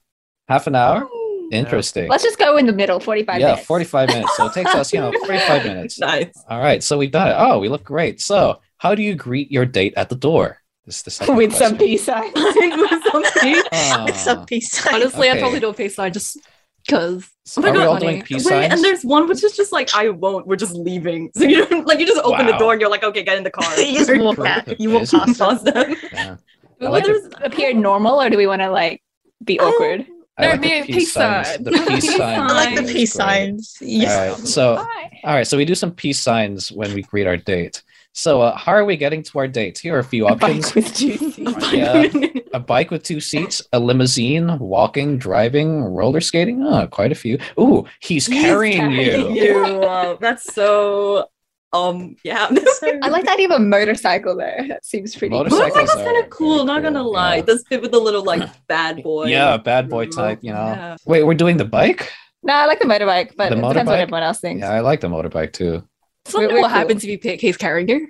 [0.48, 1.08] Half an hour?
[1.52, 2.10] Interesting.
[2.10, 3.66] Let's just go in the middle, 45 yeah, minutes.
[3.68, 4.36] 45 minutes.
[4.38, 6.00] So it takes us, you know, 45 minutes.
[6.00, 6.32] nice.
[6.50, 7.36] All right, so we've done it.
[7.38, 8.20] Oh, we look great.
[8.20, 10.58] So, how do you greet your date at the door?
[10.86, 11.88] This is the second With some question.
[11.88, 12.32] peace signs.
[12.36, 13.64] With some peace.
[13.72, 14.96] Ah, With some peace sign.
[14.96, 15.38] Honestly, Okay.
[15.38, 16.38] I'd probably do a peace sign just
[16.86, 17.30] because.
[17.45, 18.06] so Oh my are we God, all funny.
[18.13, 18.74] doing peace Wait, signs?
[18.74, 20.48] and there's one which is just like I won't.
[20.48, 21.32] We're just leaving.
[21.36, 23.43] So you don't like you just open the door and you're like, okay, get in
[23.43, 23.80] the car.
[23.80, 24.80] you just walk out.
[24.80, 25.38] You walk Yes.
[25.38, 25.74] past them.
[25.74, 25.95] Them.
[26.13, 26.36] Yeah.
[26.80, 29.02] Do we like want to appear normal or do we want to like
[29.43, 29.69] be Oh.
[29.69, 30.06] awkward?
[30.38, 31.48] I like be the a peace peace signs.
[31.48, 31.63] sign.
[31.63, 32.39] The peace Peace sign.
[32.41, 33.78] I like the peace signs.
[33.82, 34.36] All Yeah.
[34.36, 35.19] so Hi.
[35.24, 37.82] all right, so we do some peace signs when we greet our date.
[38.17, 39.78] So, uh, how are we getting to our date?
[39.78, 41.43] Here are a few options: Bike with juicy.
[41.75, 42.06] Yeah.
[42.54, 46.63] a bike with two seats, a limousine, walking, driving, roller skating.
[46.63, 47.38] Oh, quite a few.
[47.60, 49.43] Ooh, he's, He's carrying, carrying you.
[49.67, 49.82] you.
[49.84, 51.28] uh, that's so.
[51.73, 52.15] Um.
[52.23, 52.47] Yeah.
[52.80, 54.63] So- I like that even a motorcycle there.
[54.69, 56.56] That seems pretty Motorcycle- Motorcycle's Motorcycles kind of cool.
[56.56, 57.34] very Not gonna cool, lie.
[57.36, 57.39] yeah.
[57.41, 59.25] It does fit with the little like bad boy.
[59.25, 60.39] Yeah, bad boy type.
[60.41, 60.58] You know.
[60.67, 60.95] Yeah.
[61.06, 62.10] Wait, we're doing the bike.
[62.43, 63.86] No, I like the motorbike, but The it depends motorbike?
[63.88, 64.62] what everyone else thinks.
[64.62, 65.84] Yeah, I like the motorbike too.
[66.26, 66.78] So We're- we're what cool.
[66.78, 68.08] happens if you pick he's carrying you?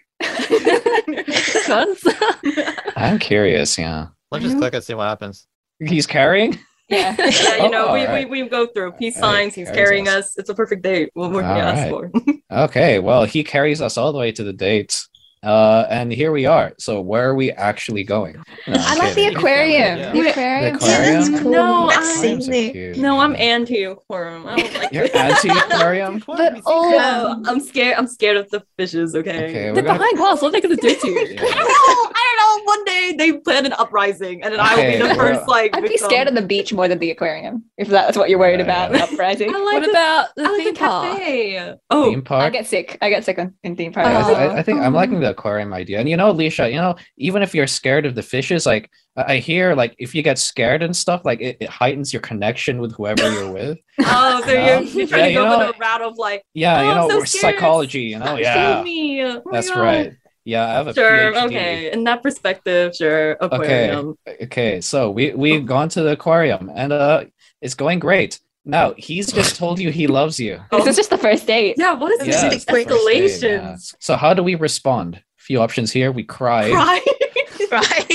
[2.95, 3.77] I'm curious.
[3.77, 5.47] Yeah, Let's just click and see what happens.
[5.79, 6.53] he's carrying.
[6.89, 7.15] yeah.
[7.19, 8.29] Yeah, you know, Oh, we, alright.
[8.29, 9.55] we, we go through peace Alright, signs.
[9.55, 10.25] He's carrying us.
[10.27, 10.37] us.
[10.37, 11.09] It's a perfect date.
[11.13, 12.11] What more can you ask for?
[12.51, 15.03] Okay, well, he carries us all the way to the date.
[15.45, 16.73] Uh, and here we are.
[16.79, 18.35] So where are we actually going?
[18.67, 19.97] No, I'm like the aquarium.
[19.99, 20.11] Yeah.
[20.11, 20.63] The aquarium.
[20.63, 21.03] the aquarium?
[21.23, 21.51] Yeah, that's cool.
[21.51, 22.71] No, I- Aquariums are scenery.
[22.71, 22.97] cute.
[22.97, 24.47] No, I'm anti aquarium.
[24.47, 26.23] I don't like You're anti-aquarium?
[26.27, 27.95] But oh, No, I'm scared.
[27.97, 29.15] I'm scared of the fishes.
[29.15, 29.29] Okay.
[29.49, 30.41] Okay, we're they're gonna- behind glass.
[30.41, 31.15] What are they gonna do to you?
[31.35, 31.41] Yeah.
[31.41, 32.11] I don't know.
[32.15, 32.65] I don't know.
[32.65, 35.47] One day they plan an uprising, and then I will be the well- first.
[35.47, 37.63] Like, I'd be scared of the beach more than the aquarium.
[37.77, 39.03] If that's what you're worried Yeah, about, yeah.
[39.03, 39.51] uprising.
[39.53, 41.17] Like What the, about the I like theme the park?
[41.19, 41.75] cafe.
[41.91, 42.97] Oh, Theme I get sick.
[43.01, 44.29] I get sick in theme I, parks.
[44.29, 45.99] I, I think I'm liking the aquarium idea.
[45.99, 48.85] And you know, Alicia, you know, even if you're scared of the fishes, like
[49.17, 52.21] I I hear like if you get scared and stuff, like it, it heightens your
[52.29, 53.77] connection with whoever you're with.
[53.99, 54.79] oh, so Yeah.
[54.79, 56.87] you're, you're Yeah, trying you to go know- with a route of like, Yeah, Oh,
[56.89, 58.83] you know, so we're psychology, you know, "Save yeah.
[58.83, 59.23] me.
[59.23, 59.79] Oh That's God.
[59.89, 60.09] right.
[60.47, 61.33] Yeah, I have a Sure.
[61.33, 61.45] PhD.
[61.47, 61.91] Okay.
[61.91, 63.31] In that perspective, sure.
[63.41, 64.15] Aquarium.
[64.45, 67.23] Okay, so we we've gone to the aquarium and uh
[67.63, 68.39] it's going great.
[68.67, 70.53] Now he's just told you he loves you.
[70.71, 71.75] This is just the first date.
[71.77, 71.93] Yeah.
[72.01, 73.57] What is Yeah, this it's the first date, escalation?
[73.61, 73.75] yeah.
[74.07, 75.21] So how do we respond?
[75.45, 76.11] Few options here.
[76.11, 76.71] We cry.
[76.71, 76.99] Cry.
[77.69, 78.05] cry.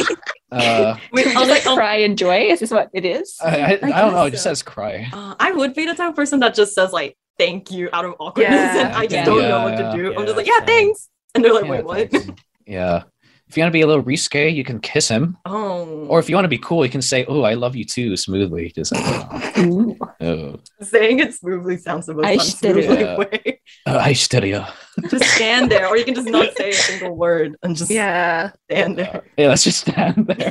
[0.50, 2.40] Uh, Wait, Just like like, cry and joy.
[2.50, 3.36] Is this what it is?
[3.40, 4.24] I, I, I don't know.
[4.24, 5.08] It just says cry.
[5.12, 8.04] Uh, I would be the type of person that just says like "thank you" out
[8.04, 8.86] of awkwardness, Yeah.
[8.88, 9.24] and I just Yeah.
[9.24, 10.14] don't Yeah, know what to do.
[10.18, 10.66] I'm just like, "Yeah, same.
[10.66, 12.28] thanks," and they're like, Yeah, "Wait, what?" thanks.
[12.66, 13.02] Yeah.
[13.48, 15.36] If you want to be a little risque, you can kiss him.
[15.44, 17.84] Oh, Or if you want to be cool, you can say, "Oh, I love you
[17.84, 18.70] too," smoothly.
[18.74, 19.96] Just like, Ooh.
[20.20, 23.60] oh, saying it smoothly sounds the most I unsmooth way.
[23.86, 24.64] I study you.
[25.08, 28.50] Just stand there, or you can just not say a single word and just Yeah.
[28.70, 29.22] stand there.
[29.36, 30.36] Yeah, let's just stand there.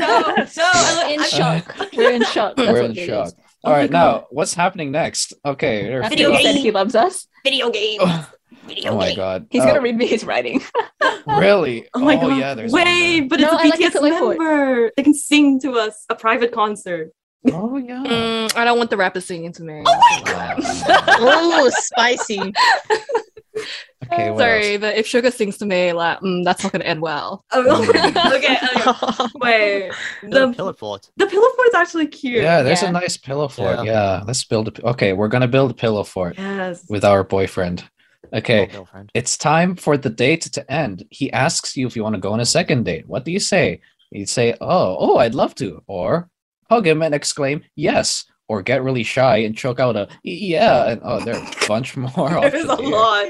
[0.00, 1.74] no, no, I, in shock.
[1.96, 2.56] We're in shock.
[2.56, 3.26] That's We're in shock.
[3.28, 3.34] is.
[3.64, 5.34] All right, now what's happening next?
[5.44, 7.98] Okay, video are a After few he said he loves us, video games.
[8.02, 8.30] Oh,
[8.66, 9.16] Video oh my games.
[9.16, 9.46] god.
[9.50, 10.62] he's Uh, gonna read me his writing.
[11.26, 11.86] Really?
[11.94, 12.38] Oh my god!
[12.38, 13.28] yeah, there's one Wait, there.
[13.28, 14.38] but it's No, a I BTS the Pillar Fort.
[14.38, 14.90] member.
[14.96, 17.10] They can sing to us a private concert.
[17.52, 18.02] Oh yeah.
[18.04, 19.82] Mm, I don't want the rapper singing to me.
[19.86, 22.52] Oh, spicy.
[24.12, 24.80] Okay, Sorry, else?
[24.80, 27.44] but if Suga sings to me, like, mm, that's not gonna end well.
[27.52, 27.88] Oh,
[28.34, 29.28] okay, okay.
[29.34, 29.92] Wait,
[30.22, 31.10] The the pillar fort.
[31.16, 32.42] the pillow fort is actually cute.
[32.42, 32.88] Yeah, there's Yeah.
[32.88, 33.76] a nice pillow fort.
[33.84, 33.92] Yeah.
[33.92, 34.22] Yeah.
[34.26, 34.72] let's build a.
[34.72, 36.84] p- Okay, we're gonna build a pillow fort Yes.
[36.88, 37.84] with our boyfriend.
[38.32, 39.10] Okay, girlfriend.
[39.14, 41.04] it's time for the date to end.
[41.10, 43.06] He asks you if you want to go on a second date.
[43.06, 43.80] What do you say?
[44.10, 46.28] You'd say, "Oh, oh, I'd love to," or
[46.70, 51.00] hug him and exclaim, "Yes," or get really shy and choke out a "Yeah." And
[51.04, 52.10] oh, there are a bunch more.
[52.50, 52.90] There's a here.
[52.90, 53.26] lot.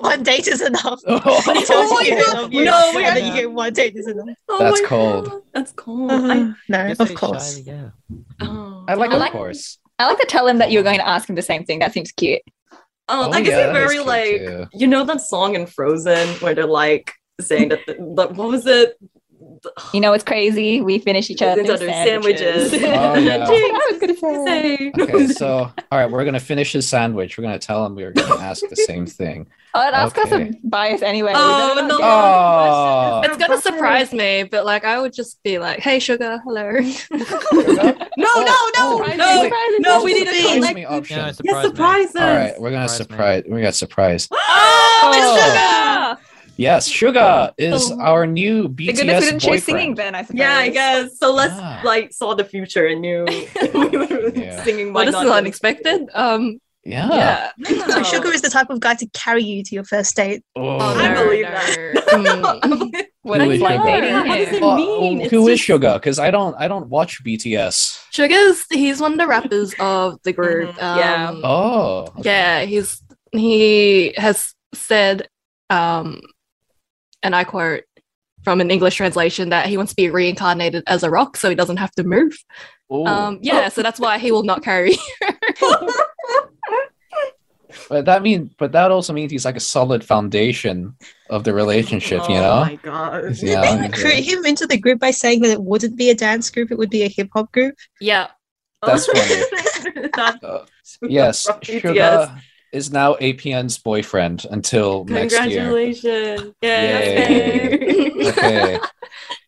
[0.00, 1.00] one date is enough.
[1.06, 2.34] Oh, When Oh my God.
[2.34, 4.26] loves you, No, we and then are- you get one date is enough.
[4.48, 5.24] Oh That's my cold.
[5.30, 6.10] God, That's cold.
[6.10, 7.56] Uh, I, no, Just of course.
[7.58, 7.90] shy, yeah.
[8.40, 8.84] oh.
[8.88, 9.78] I like, I of like- course.
[10.00, 11.78] I like to tell him that you're going to ask him the same thing.
[11.78, 12.42] That seems cute.
[12.72, 14.66] Oh, Oh, I guess yeah, they're very like too.
[14.72, 18.66] you know that song in Frozen where they're like saying that the, the- what was
[18.66, 18.98] it?
[19.92, 20.80] You know, it's crazy.
[20.80, 22.70] We finish each other's Each other's sandwiches.
[22.70, 22.90] sandwiches.
[22.96, 23.38] Oh, yeah.
[23.38, 24.44] That's what I was gonna say.
[24.44, 24.92] Say.
[25.02, 25.48] Okay, so
[25.92, 27.36] all right, we're gonna finish his sandwich.
[27.38, 29.46] We're gonna tell him we were gonna ask the same thing.
[29.76, 30.50] Oh, and Oscar's Okay.
[30.50, 31.32] a bias anyway.
[31.34, 31.98] Oh, no.
[32.00, 36.70] Oh, It's gonna surprise me, but like I would just be like, "Hey, Suga, hello."
[37.56, 39.78] Oh, no, no, Oh, oh no, Surprise no, me, surprise me.
[39.80, 40.92] no, we need a Surprise me collective.
[40.92, 41.16] option.
[41.18, 41.68] Yeah, Yes, surprise me.
[41.70, 42.16] surprises.
[42.16, 43.42] All right, we're gonna Surprise me.
[43.42, 43.54] surprise.
[43.56, 44.28] We got surprise.
[44.32, 46.16] Oh, it's Oh.
[46.16, 46.23] Suga!
[46.56, 48.00] Yes, Suga is Oh.
[48.00, 50.14] our new Thank BTS goodness we didn't chase singing boyfriend.
[50.14, 50.38] then, I suppose.
[50.38, 51.18] Yeah, I guess.
[51.18, 51.80] So let's Ah.
[51.84, 53.24] like saw the future and knew
[53.74, 54.62] we were Yeah.
[54.64, 54.92] singing.
[54.92, 56.08] Well, Why this is unexpected.
[56.14, 57.08] Um, Yeah.
[57.10, 57.50] yeah.
[57.90, 60.42] So Suga is the type of guy to carry you to your first date.
[60.54, 61.50] Oh, I no, believe no.
[61.50, 62.04] that.
[62.12, 63.04] Mm.
[63.24, 64.10] What Who is is dating?
[64.12, 64.60] How does it here?
[64.60, 65.20] Well, mean?
[65.22, 65.94] It's who is just- Suga?
[65.94, 67.98] Because I don't, I don't watch BTS.
[68.12, 70.74] Suga's he's one of the rappers of the group.
[70.76, 71.28] Mhm, yeah.
[71.30, 72.08] Um, Oh.
[72.22, 73.00] Yeah, he's
[73.32, 75.26] he has said,
[75.70, 76.20] um,
[77.24, 77.82] and I quote
[78.44, 81.54] from an English translation that he wants to be reincarnated as a rock so he
[81.54, 82.36] doesn't have to move.
[82.90, 84.96] Um, yeah, so that's why he will not carry.
[87.88, 90.94] but that mean, but that also means he's like a solid foundation
[91.30, 92.22] of the relationship.
[92.28, 92.52] You know.
[92.52, 93.36] Oh my god.
[93.38, 93.62] Yeah.
[93.62, 96.50] Did they recruit him into the group by saying that it wouldn't be a dance
[96.50, 97.74] group, it would be a hip hop group?
[98.00, 98.28] yeah,
[98.84, 99.42] That's funny.
[100.16, 100.64] Uh,
[101.02, 102.40] yes, Suga BTS.
[102.74, 105.42] Is now APN's boyfriend until next year.
[105.42, 106.54] Congratulations.
[106.62, 108.28] Yay.
[108.28, 108.78] okay.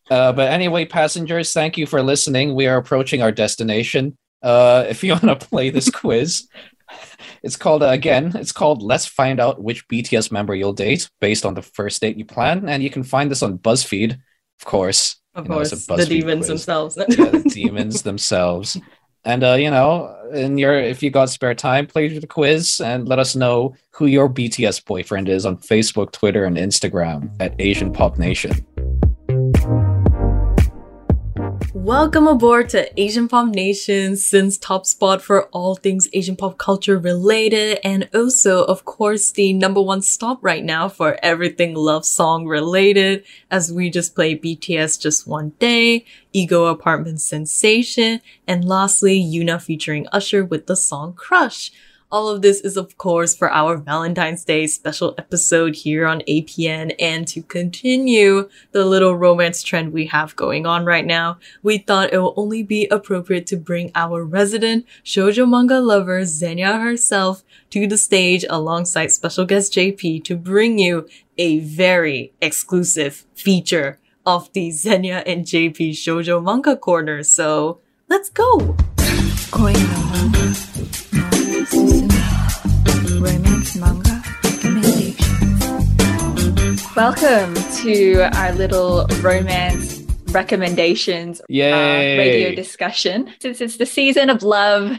[0.09, 2.55] Uh, but anyway, passengers, thank you for listening.
[2.55, 4.15] We are approaching our destination.
[4.41, 6.47] Uh, if you want to play this quiz,
[7.43, 8.31] it's called uh, again.
[8.35, 12.17] It's called "Let's Find Out Which BTS Member You'll Date" based on the first date
[12.17, 15.17] you plan, and you can find this on BuzzFeed, of course.
[15.35, 16.47] Of You know, course, the demons quiz.
[16.47, 16.97] themselves.
[16.97, 18.77] Yeah, the demons themselves.
[19.27, 23.09] And uh, you know, in your if you got spare time, play the quiz and
[23.09, 27.91] let us know who your BTS boyfriend is on Facebook, Twitter, and Instagram at Asian
[27.91, 28.65] Pop Nation.
[31.87, 36.97] Welcome aboard to Asian Pop Nation, SYN's top spot for all things Asian pop culture
[36.97, 42.45] related, and also, of course, the number one stop right now for everything love song
[42.45, 49.61] related, as we just play BTS Just One Day, Ego Apartment Sensation, and lastly, Yuna
[49.61, 51.71] featuring Usher with the song Crush.
[52.09, 56.95] All of this is, of course, for our Valentine's Day special episode here on APN.
[56.99, 62.13] And to continue the little romance trend we have going on right now, we thought
[62.13, 67.87] it will only be appropriate to bring our resident shoujo manga lover, Zenya herself, to
[67.87, 74.69] the stage alongside special guest JP to bring you a very exclusive feature of the
[74.69, 77.23] Zenya and JP Shoujo Manga Corner.
[77.23, 78.77] So let's go!
[81.73, 86.95] Romance manga recommendations.
[86.95, 92.15] Welcome to our little romance recommendations Yay.
[92.15, 93.33] Uh, radio discussion.
[93.41, 94.97] Since it's the season of love,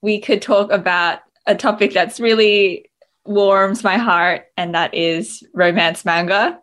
[0.00, 2.90] we could talk about a topic that's really
[3.26, 6.58] warms my heart, and that is romance manga.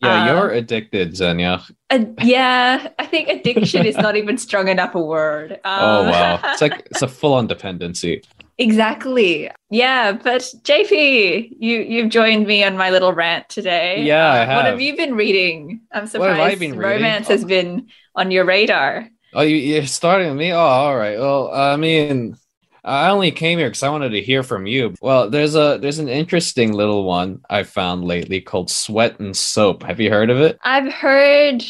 [0.00, 1.62] Yeah, um, you're addicted, Zenya.
[1.90, 5.60] Uh, yeah, I think addiction is not even strong enough a word.
[5.64, 8.22] Oh, um, oh wow, it's like it's a full-on dependency
[8.58, 9.50] exactly.
[9.70, 14.02] Yeah, but JP, you you've joined me on my little rant today.
[14.04, 14.80] Yeah, I Uh, What have have.
[14.80, 15.82] you been reading?
[15.92, 16.80] I'm surprised have been reading?
[16.80, 19.08] romance has been on your radar.
[19.34, 20.52] Oh, you, you're starting with me?
[20.52, 21.18] Oh, all right.
[21.18, 22.36] Well, I mean,
[22.82, 24.94] I only came here because I wanted to hear from you.
[25.02, 29.82] Well, there's a there's an interesting little one I found lately called Sweat and Soap.
[29.82, 30.58] Have you heard of it?
[30.64, 31.62] I've heard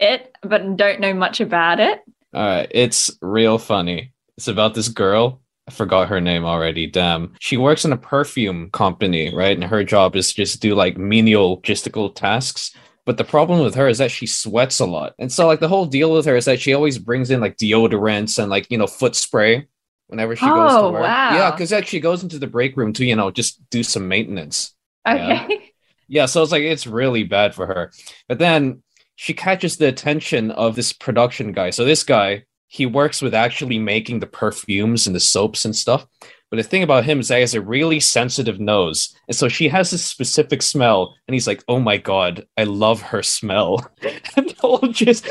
[0.00, 2.00] it, but don't know much about it.
[2.32, 4.12] All right, it's real funny.
[4.38, 5.40] It's about this girl.
[5.66, 6.86] I forgot her name already.
[6.86, 7.32] Damn.
[7.40, 9.56] She works in a perfume company, right?
[9.56, 12.74] And her job is just do like menial logistical tasks.
[13.06, 15.14] But the problem with her is that she sweats a lot.
[15.18, 17.56] And so like the whole deal with her is that she always brings in like
[17.56, 19.66] deodorants and like, you know, foot spray
[20.08, 21.02] whenever she goes to Oh, work.
[21.02, 21.34] wow.
[21.34, 24.06] Yeah, because like she goes into the break room to, you know, just do some
[24.08, 24.74] maintenance.
[25.06, 25.42] Yeah.
[25.44, 25.70] Okay.
[26.06, 27.90] Yeah, so it's like it's really bad for her.
[28.28, 28.82] But then
[29.16, 31.70] she catches the attention of this production guy.
[31.70, 36.06] So this guy, he works with actually making the perfumes and the soaps and stuff.
[36.50, 39.14] But the thing about him is that he has a really sensitive nose.
[39.26, 43.02] And so she has this specific smell, and he's like, Oh my god, I love
[43.02, 43.84] her smell.
[44.36, 44.54] and
[44.94, 45.26] just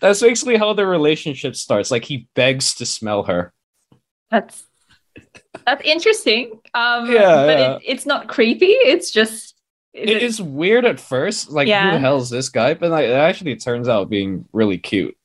[0.00, 1.90] that's basically how the relationship starts.
[1.90, 3.52] Like he begs to smell her.
[4.30, 4.64] That's
[5.64, 6.60] that's interesting.
[6.74, 7.76] Um, Yeah, but yeah.
[7.76, 8.66] It, it's not creepy.
[8.66, 9.54] It's just
[9.94, 11.50] is It is weird at first.
[11.50, 12.74] Like, who the hell is this guy?
[12.74, 15.16] But like, it actually turns out being really cute.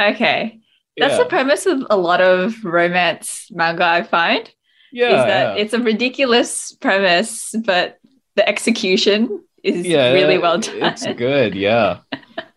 [0.00, 0.60] okay.
[0.98, 1.22] That's yeah.
[1.22, 3.84] the premise of a lot of romance manga.
[3.84, 4.50] I find
[4.92, 5.62] yeah, is that yeah.
[5.62, 7.98] it's a ridiculous premise, but
[8.36, 10.82] the execution is yeah, really well done.
[10.82, 12.00] It's good, yeah.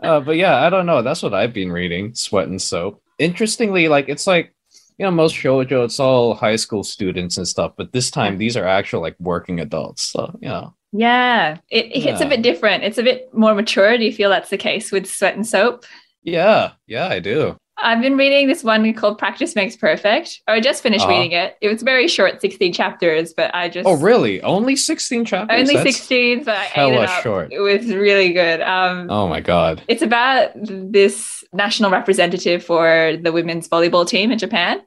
[0.02, 1.02] uh, but yeah, I don't know.
[1.02, 3.02] That's what I've been reading, Sweat and Soap.
[3.20, 4.54] Interestingly, like it's like
[4.98, 8.56] you know, most shoujo, it's all high school students and stuff, but this time these
[8.56, 10.04] are actual like working adults.
[10.06, 12.84] So you know, Yeah, it, it hits a bit different.
[12.84, 13.98] It's a bit more mature.
[13.98, 15.86] Do you feel that's the case with Sweat and Soap?
[16.24, 17.58] yeah, yeah, I do.
[17.82, 20.42] I've been reading this one called Practice Makes Perfect.
[20.48, 21.12] I just finished Uh-huh.
[21.14, 21.58] reading it.
[21.62, 24.42] It was very short, 16 chapters, but I just Oh, really?
[24.44, 25.60] Only sixteen chapters?
[25.60, 27.24] only That's 16, but I ate it up.
[27.24, 27.52] short.
[27.52, 28.62] It was really good.
[28.62, 29.82] Um, Oh my god.
[29.88, 34.80] It's about this national representative for the women's volleyball team in Japan.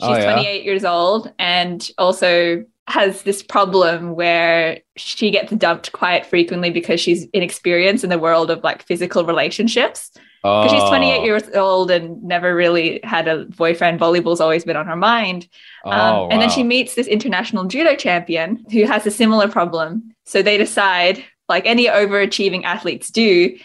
[0.00, 0.32] She's Oh, yeah?
[0.34, 7.00] 28 years old and also has this problem where she gets dumped quite frequently because
[7.00, 10.10] she's inexperienced in the world of like physical relationships.
[10.42, 11.24] Because she's 28 Oh.
[11.24, 14.00] years old and never really had a boyfriend.
[14.00, 15.48] Volleyball's always been on her mind.
[15.84, 20.14] Um, Oh, And then she meets this international judo champion who has a similar problem.
[20.24, 23.56] So they decide, like any overachieving athletes do,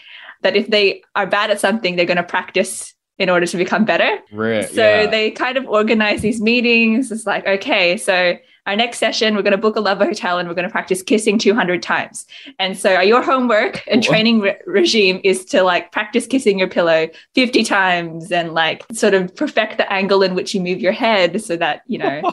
[0.42, 3.84] that if they are bad at something, they're going to practice in order to become
[3.84, 4.18] better.
[4.30, 5.06] Right, So yeah.
[5.06, 7.10] they kind of organize these meetings.
[7.10, 8.36] It's like, okay, so
[8.68, 11.00] our next session, we're going to book a love hotel and we're going to practice
[11.02, 12.26] kissing 200 times.
[12.58, 16.68] And so your homework and Wha- training re- regime is to like practice kissing your
[16.68, 20.92] pillow 50 times and like sort of perfect the angle in which you move your
[20.92, 22.20] head so that, you know,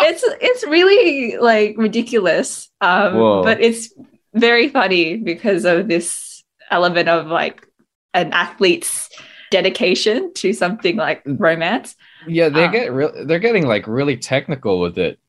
[0.00, 2.68] it's it's really like ridiculous.
[2.80, 3.44] Um, Whoa.
[3.44, 3.94] but it's
[4.34, 6.42] very funny because of this
[6.72, 7.64] element of like
[8.12, 9.08] an athlete's
[9.52, 11.94] dedication to something like romance.
[12.26, 13.24] yeah, they um, get real.
[13.24, 15.20] They're getting like really technical with it.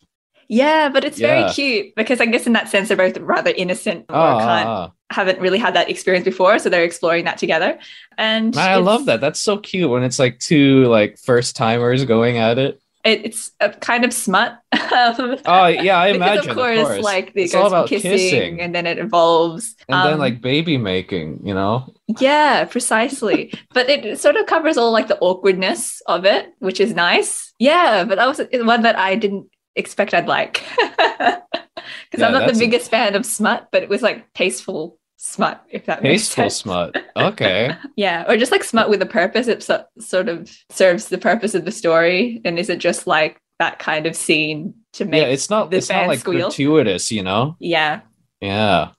[0.52, 1.28] Yeah, but it's Yeah.
[1.28, 4.68] very cute because I guess in that sense they're both rather innocent or Ah, can't
[4.68, 7.80] ah, haven't really had that experience before, so they're exploring that together.
[8.18, 8.60] And ah.
[8.60, 9.22] Man, I love that.
[9.22, 12.82] That's so cute when it's like two like first timers going at it.
[13.06, 14.60] It, it's a kind of smut.
[14.94, 16.50] Oh yeah, I imagine.
[16.50, 19.74] of course, like it it's all about kissing, kissing, and then it evolves.
[19.88, 21.40] and then Um, like baby making.
[21.48, 21.94] You know.
[22.20, 23.54] Yeah, precisely.
[23.74, 27.54] but it sort of covers all like the awkwardness of it, which is nice.
[27.58, 30.64] Yeah, but that was one that I didn't expect I'd like.
[32.10, 34.32] Because Yeah, I'm not the that's a- biggest fan of smut, but it was like
[34.34, 37.04] tasteful smut, if that makes sense, Tasteful smut.
[37.16, 37.76] Okay.
[37.96, 39.48] Yeah, or just like smut with a purpose.
[39.48, 42.42] It so- sort of serves the purpose of the story.
[42.44, 45.74] And is it just like that kind of scene to make yeah, it's not.
[45.74, 46.50] It's not like squeal?
[46.50, 47.12] gratuitous.
[47.12, 47.56] You know.
[47.60, 48.02] yeah.
[48.42, 48.90] Yeah.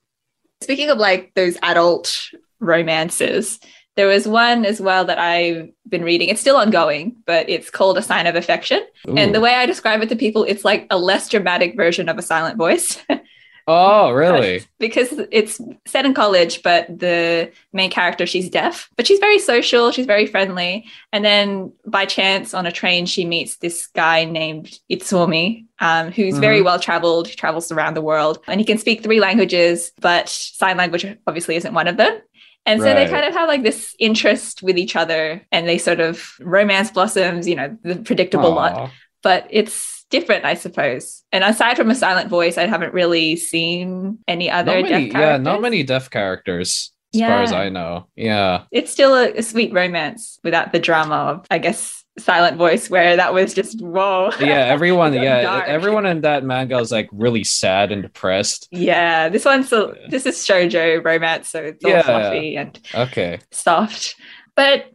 [0.61, 3.59] Speaking of like those adult romances,
[3.95, 6.29] there was one as well that I've been reading.
[6.29, 8.81] It's still ongoing, but it's called A Sign of Affection.
[9.07, 12.17] And the way I describe it to people, it's like a less dramatic version of
[12.17, 12.97] a silent voice
[13.67, 14.61] oh, really?
[14.79, 19.91] because it's set in college, but the main character, she's deaf, but she's very social,
[19.91, 20.85] she's very friendly.
[21.11, 26.37] And then by chance on a train, she meets this guy named Itsuomi, um, who's
[26.37, 26.65] very Mhm.
[26.65, 30.77] well traveled, he travels around the world, and he can speak three languages, but sign
[30.77, 32.21] language obviously isn't one of them.
[32.65, 35.99] And so they kind of have like this interest with each other and they sort
[35.99, 38.91] of romance blossoms, you know, the predictable lot
[39.23, 41.23] but it's different, I suppose.
[41.31, 45.19] And aside from a silent voice, I haven't really seen any other Not many, deaf
[45.19, 48.07] yeah, not many deaf characters, as far as I know.
[48.15, 48.65] Yeah.
[48.71, 53.15] It's still a, a sweet romance without the drama of, I guess, silent voice, where
[53.15, 54.29] that was just whoa.
[54.39, 55.67] yeah everyone yeah Dark.
[55.67, 60.25] everyone in that manga is like really sad and depressed Yeah, this one's so, this
[60.25, 62.01] is shoujo romance, so it's all Yeah.
[62.03, 64.15] fluffy and okay soft.
[64.55, 64.91] But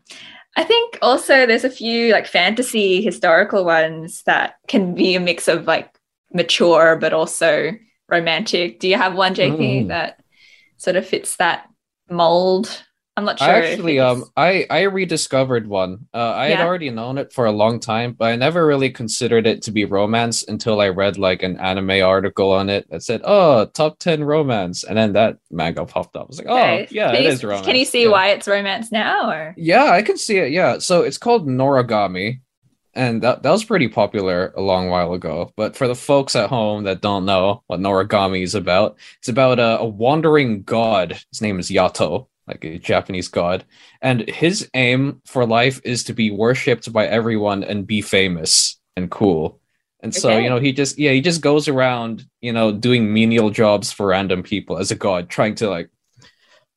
[0.56, 5.48] I think also there's a few like fantasy historical ones that can be a mix
[5.48, 5.90] of like
[6.32, 7.72] mature but also
[8.08, 8.78] romantic.
[8.80, 9.88] Do you have one, JP, Mm.
[9.88, 10.20] that
[10.76, 11.66] sort of fits that
[12.10, 12.84] mold?
[13.18, 13.48] I'm not sure.
[13.48, 17.52] i actually um i i rediscovered one uh i had already known it for a
[17.52, 21.42] long time but i never really considered it to be romance until i read like
[21.42, 25.84] an anime article on it that said oh top 10 romance and then that manga
[25.84, 26.84] popped up i was like Okay.
[26.84, 28.10] oh yeah can it you, is romance Can you see yeah.
[28.10, 29.30] why it's romance now?
[29.30, 30.52] Or Yeah, I can see it.
[30.52, 30.78] Yeah.
[30.78, 32.40] So it's called Noragami.
[32.94, 35.52] And that, that was pretty popular a long while ago.
[35.56, 39.58] But for the folks at home that don't know what Noragami is about, it's about
[39.58, 41.18] a, a wandering god.
[41.30, 43.64] His name is Yato, like a Japanese god.
[44.02, 49.10] And his aim for life is to be worshipped by everyone and be famous and
[49.10, 49.60] cool.
[50.00, 50.44] And so, Okay.
[50.44, 54.06] you know, he just, yeah, he just goes around, you know, doing menial jobs for
[54.06, 55.90] random people as a god, trying to like,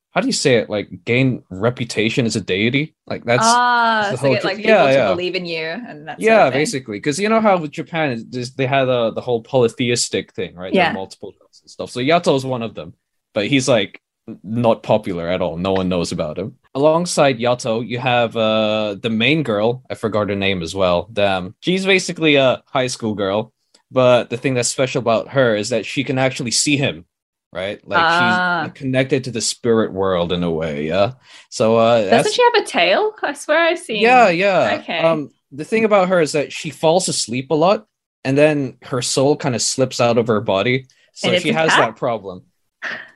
[0.09, 0.69] how do you say it?
[0.69, 2.95] Like gain reputation as a deity?
[3.07, 5.07] Like that's ah, the so whole get like people yeah, to yeah.
[5.09, 8.57] believe in you and that's yeah, basically, because you know how with Japan is just,
[8.57, 10.73] they had uh, the whole polytheistic thing, right?
[10.73, 10.91] Yeah.
[10.91, 11.91] multiple gods and stuff.
[11.91, 12.93] So Yato is one of them,
[13.33, 14.01] but he's like
[14.43, 15.57] not popular at all.
[15.57, 16.57] No one knows about him.
[16.75, 19.83] Alongside Yato, you have uh the main girl.
[19.89, 21.09] I forgot her name as well.
[21.11, 23.51] Damn, she's basically a high school girl,
[23.91, 27.05] but the thing that's special about her is that she can actually see him.
[27.53, 28.63] Right, like Ah.
[28.63, 31.15] she's connected to the spirit world in a way, yeah.
[31.49, 33.11] So uh, Doesn't she have a tail?
[33.21, 34.01] I swear I've seen.
[34.01, 34.79] yeah, yeah.
[34.81, 34.99] Okay.
[34.99, 37.87] Um, the thing about her is that she falls asleep a lot,
[38.23, 40.85] and then her soul kind of slips out of her body.
[41.11, 41.79] So she has cat?
[41.79, 42.43] that problem.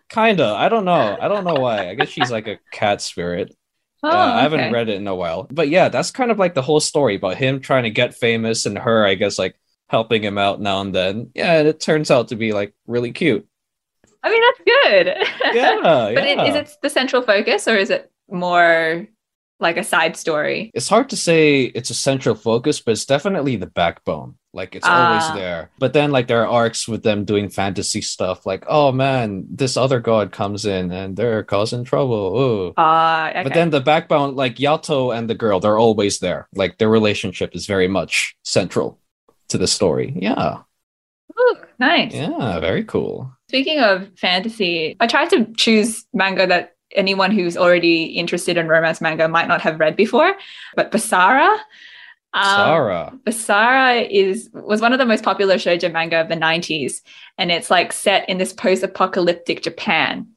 [0.10, 0.46] Kinda.
[0.46, 1.18] I don't know.
[1.20, 1.90] I don't know why.
[1.90, 3.56] I guess she's like a cat spirit.
[4.04, 4.72] Oh, Uh, I haven't okay.
[4.72, 5.48] read it in a while.
[5.52, 8.66] But yeah, that's kind of like the whole story about him trying to get famous
[8.66, 9.56] and her, I guess, like
[9.90, 11.32] helping him out now and then.
[11.34, 13.48] Yeah, and it turns out to be like really cute.
[14.24, 15.56] I mean, that's good.
[15.56, 16.44] Yeah, but yeah.
[16.44, 19.08] it, is it the central focus or is it more
[19.60, 20.72] like a side story?
[20.74, 24.38] it's hard to say it's a central focus, but it's definitely the backbone.
[24.56, 25.36] Like it's always Ah.
[25.36, 25.70] there.
[25.78, 29.76] But then like there are arcs with them doing fantasy stuff like, oh man, this
[29.78, 32.40] other god comes in and they're causing trouble.
[32.40, 32.74] Ooh.
[32.78, 33.44] Ah, okay.
[33.44, 36.48] But then the backbone, like Yato and the girl, they're always there.
[36.56, 38.98] Like their relationship is very much central
[39.50, 40.14] to the story.
[40.16, 40.60] Yeah.
[41.38, 42.14] Ooh, nice.
[42.14, 43.30] Yeah, very cool.
[43.50, 49.02] Speaking of fantasy, I tried to choose manga that anyone who's already interested in romance
[49.02, 50.34] manga might not have read before.
[50.76, 51.58] But Basara,
[52.36, 57.02] um, Basara is was one of the most popular shoujo manga of the 90s,
[57.38, 60.28] and it's like set in this post-apocalyptic Japan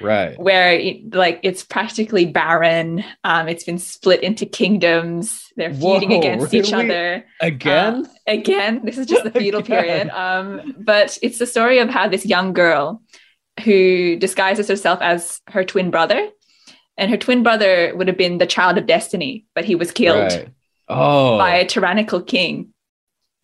[0.00, 0.36] Right.
[0.40, 3.04] where it, like it's practically barren.
[3.22, 5.52] Um, it's been split into kingdoms.
[5.56, 8.04] They're feuding Whoa, against each other Again?
[8.04, 10.08] uh, again, this is just the feudal period.
[10.08, 13.02] Um, but it's the story of how this young girl
[13.62, 16.28] who disguises herself as her twin brother,
[16.96, 20.32] and her twin brother would have been the child of destiny, but he was killed
[20.32, 20.48] Right.
[20.88, 21.38] Oh.
[21.38, 22.70] by a tyrannical king.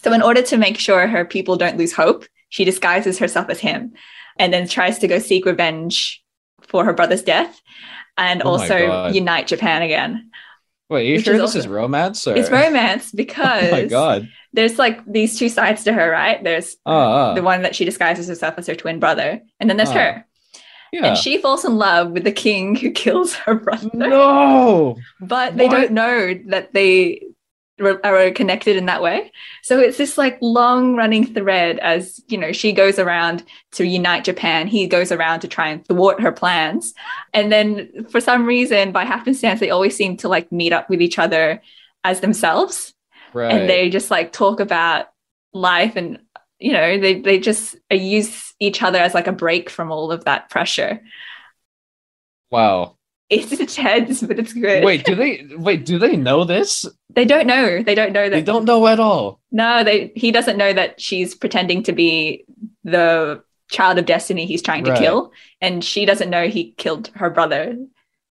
[0.03, 3.61] So, in order to make sure her people don't lose hope, she disguises herself as
[3.61, 3.93] him
[4.38, 6.22] and then tries to go seek revenge
[6.62, 7.61] for her brother's death
[8.16, 10.30] and Oh also unite Japan again.
[10.88, 12.26] Wait, are you sure is this also- is romance?
[12.26, 12.36] Or?
[12.36, 14.28] It's romance because Oh my god.
[14.53, 16.43] there's like these two sides to her, right?
[16.43, 19.91] There's Ah, the one that she disguises herself as her twin brother, and then there's
[19.91, 19.95] Ah.
[19.95, 20.26] her.
[20.93, 21.07] Yeah.
[21.07, 23.91] And she falls in love with the king who kills her brother.
[23.95, 24.97] no.
[25.20, 25.76] But they What?
[25.80, 27.22] don't know that they
[28.05, 29.32] are connected in that way.
[29.62, 34.24] So it's this like long running thread as, you know, she goes around to unite
[34.24, 34.66] Japan.
[34.66, 36.93] He goes around to try and thwart her plans.
[37.32, 41.01] And then for some reason, by happenstance, they always seem to like meet up with
[41.01, 41.62] each other
[42.05, 42.93] as themselves
[43.32, 43.51] Right.
[43.53, 45.07] and they just like talk about
[45.55, 46.18] life and
[46.61, 50.12] you know they they just uh, use each other as like a break from all
[50.12, 51.00] of that pressure
[52.50, 52.96] wow.
[53.28, 56.86] it's intense but it's good Wait, do they wait, do they know this?
[57.14, 59.40] they don't know they don't know that They don't know at all.
[59.50, 62.44] no they he doesn't know that she's pretending to be
[62.84, 65.00] the child of destiny he's trying to Right.
[65.00, 67.76] kill and she doesn't know he killed her brother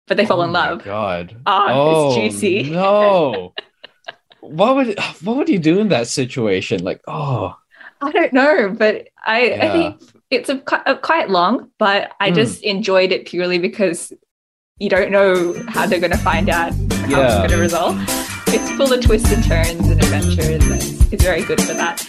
[0.09, 1.37] but they fall Oh in love God.
[1.47, 2.71] Ah, oh, it's juicy.
[2.71, 3.53] No.
[4.41, 6.85] what would what would you do in that situation?
[6.85, 7.57] Like, oh,
[8.03, 12.35] I don't know, but I, I think it's a, a quite long, but I Hmm.
[12.35, 14.13] just enjoyed it purely because
[14.79, 17.27] you don't know how they're going to find out how Yeah.
[17.27, 17.97] it's going to resolve.
[18.49, 22.07] It's full of twists and turns and adventures, and it's very good for that.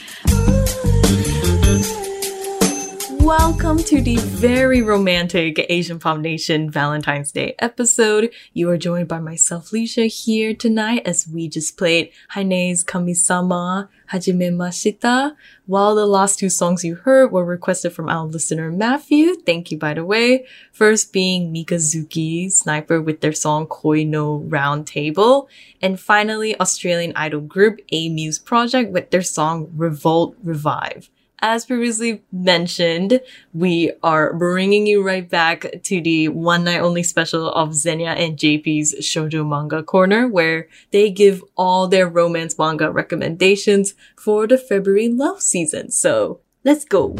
[3.27, 8.31] Welcome to the very romantic Asian Pop Nation Valentine's Day episode.
[8.53, 14.53] You are joined by myself, Leisha, here tonight as we just played Hanae's Kamisama Hajime
[14.53, 15.35] Mashita.
[15.65, 19.77] While the last two songs you heard were requested from our listener Matthew, thank you
[19.77, 20.45] by the way.
[20.71, 25.49] First being Mikazuki Sniper with their song Koi no Round Table.
[25.81, 31.09] And finally, Australian idol group A Muse Project with their song Revolt Revive.
[31.39, 33.21] As previously mentioned,
[33.53, 38.37] we are bringing you right back to the one night only special of Zenya and
[38.37, 45.09] JP's Shoujo Manga Corner, where they give all their romance manga recommendations for the February
[45.09, 45.91] love season.
[45.91, 47.15] So let's go.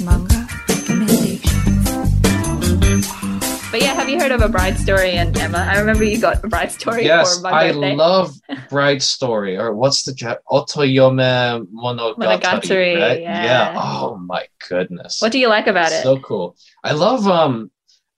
[0.00, 0.23] Manga
[3.74, 5.58] But yeah, have you heard of A Bride Story and Emma?
[5.58, 8.32] I remember you got A Bride Story yes, for my I love
[8.70, 12.14] Bride Story, or what's the Jap- Otoyome Monogatari?
[12.14, 13.20] Monogatari, right?
[13.20, 13.74] yeah.
[13.76, 15.20] Oh my goodness.
[15.20, 16.04] what do you like about it?
[16.04, 16.56] So cool.
[16.84, 17.68] I love um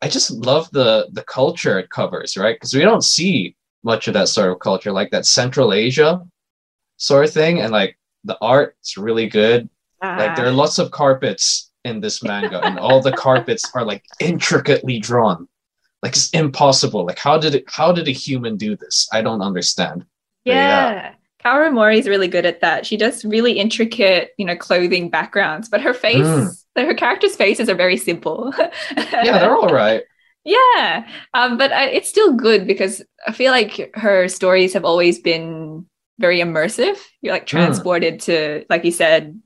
[0.03, 2.55] I just love the the culture it covers, right?
[2.57, 6.21] Because we don't see much of that sort of culture, like that Central Asia
[6.99, 7.63] sort of thing.
[7.63, 9.71] And like the art is really good.
[10.03, 10.63] Like there are Ah.
[10.65, 15.49] lots of carpets in this manga, and all the carpets are like intricately drawn.
[16.03, 17.07] Like it's impossible.
[17.07, 19.09] Like how did it how did a human do this?
[19.12, 20.05] I don't understand.
[20.45, 20.55] Yeah.
[20.55, 21.14] yeah.
[21.45, 22.84] Kaoru Mori is really good at that.
[22.87, 26.87] She does really intricate, you know, clothing backgrounds, but her face, Mm.
[26.87, 28.53] her characters' faces are very simple.
[28.97, 30.03] Yeah, they're all right.
[30.45, 35.18] yeah, um, but I, it's still good because I feel like her stories have always
[35.20, 35.87] been
[36.18, 36.97] very immersive.
[37.22, 37.57] You're like Hmm.
[37.59, 39.41] transported to, like you said,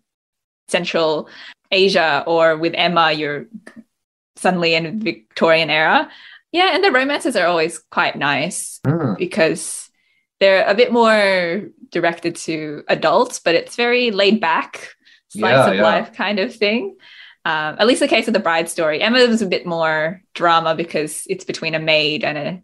[0.69, 1.29] Central
[1.71, 3.47] Asia, or with Emma, you're
[4.37, 6.11] suddenly in Victorian era.
[6.53, 9.17] Yeah, and the romances are always quite nice Mm.
[9.19, 9.89] because
[10.41, 14.95] they're a bit more directed to adults, but it's very laid back,
[15.29, 15.83] slice Yeah, of yeah.
[15.83, 16.97] life kind of thing.
[17.45, 19.01] Um, at least the case of the bride story.
[19.01, 22.63] Emma was a bit more drama because it's between a maid and a,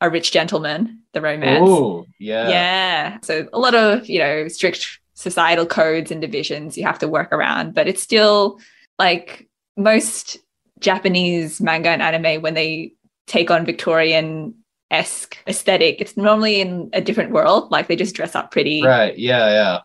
[0.00, 1.68] a rich gentleman, the romance.
[1.68, 2.48] Ooh, yeah.
[2.48, 3.18] Yeah.
[3.22, 7.32] So a lot of, you know, strict societal codes and divisions you have to work
[7.32, 8.60] around, but it's still
[8.98, 10.38] like most
[10.78, 12.92] Japanese manga and anime when they
[13.26, 14.54] take on Victorian
[14.90, 16.00] esque aesthetic.
[16.00, 18.82] It's normally in a different world, like they just dress up pretty.
[18.84, 19.18] Right.
[19.18, 19.48] Yeah.
[19.50, 19.78] Yeah.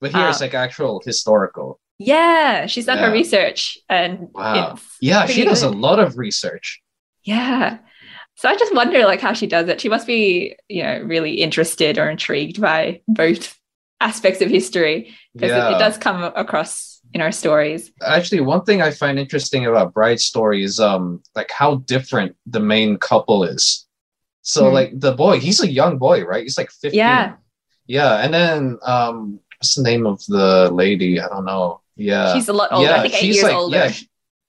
[0.00, 0.44] But here it's Ah.
[0.44, 1.78] like actual historical.
[1.98, 4.76] Yeah, she's done her research and Wow.
[5.00, 6.82] Yeah, she does a lot of research.
[7.22, 7.78] Yeah.
[8.34, 9.80] So I just wonder like how she does it.
[9.80, 13.56] She must be, you know, really interested or intrigued by both
[14.02, 14.96] aspects of history
[15.34, 15.68] because Yeah.
[15.70, 17.92] it, it does come across in our stories.
[18.16, 22.60] Actually, one thing I find interesting about Bride's story is um like how different the
[22.60, 23.86] main couple is.
[24.42, 24.74] So Hmm.
[24.78, 26.42] like the boy, he's a young boy, right?
[26.42, 26.98] He's like 15.
[26.98, 27.34] Yeah.
[27.86, 29.16] Yeah, and then um
[29.58, 31.20] what's the name of the lady?
[31.20, 31.80] I don't know.
[31.96, 32.32] Yeah.
[32.34, 32.90] She's a lot older.
[32.92, 33.76] I think eight years like older.
[33.76, 33.92] yeah,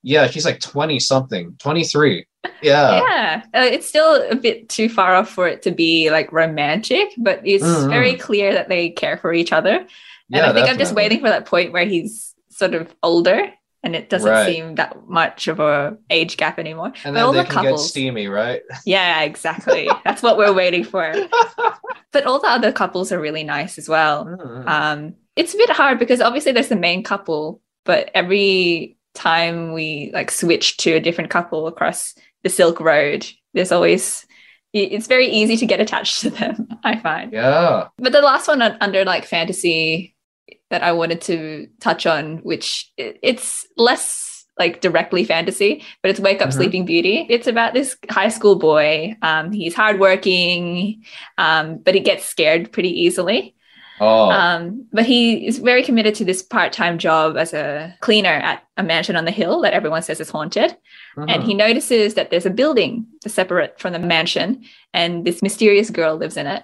[0.03, 2.25] yeah, she's like 20 something, 23.
[2.61, 3.01] Yeah.
[3.09, 7.09] yeah, uh, it's still a bit too far off for it to be like romantic,
[7.17, 7.89] but it's Mhm.
[7.89, 9.71] very clear that they care for each other.
[9.77, 9.87] And
[10.29, 13.49] Yeah, I think I'm just waiting for that point where he's sort of older
[13.85, 14.45] and it doesn't Right.
[14.53, 16.87] seem that much of a age gap anymore.
[16.87, 18.61] And But then all they the can get couples- steamy, right?
[18.85, 19.89] Yeah, exactly.
[20.05, 21.13] That's what we're waiting for.
[22.11, 24.25] But all the other couples are really nice as well.
[24.25, 24.67] Mm.
[24.67, 30.11] Um, it's a bit hard because obviously there's the main couple, but every time we
[30.13, 34.25] like switch to a different couple across the Silk Road, there's always
[34.73, 36.67] it's very easy to get attached to them.
[36.83, 37.31] I find.
[37.31, 37.87] yeah.
[37.97, 40.15] But the last one under like fantasy
[40.71, 46.41] that I wanted to touch on, which it's less like directly fantasy, but it's Wake
[46.41, 46.53] Up Mhm.
[46.53, 47.25] Sleeping Beauty.
[47.29, 49.15] It's about this high school boy.
[49.21, 51.03] Um, he's hardworking,
[51.37, 53.55] um, but he gets scared pretty easily.
[54.03, 54.29] Oh.
[54.31, 58.83] Um, but he is very committed to this part-time job as a cleaner at a
[58.83, 60.75] mansion on the hill that everyone says is haunted
[61.15, 61.45] and Mhm.
[61.45, 66.37] he notices that there's a building separate from the mansion and this mysterious girl lives
[66.37, 66.63] in it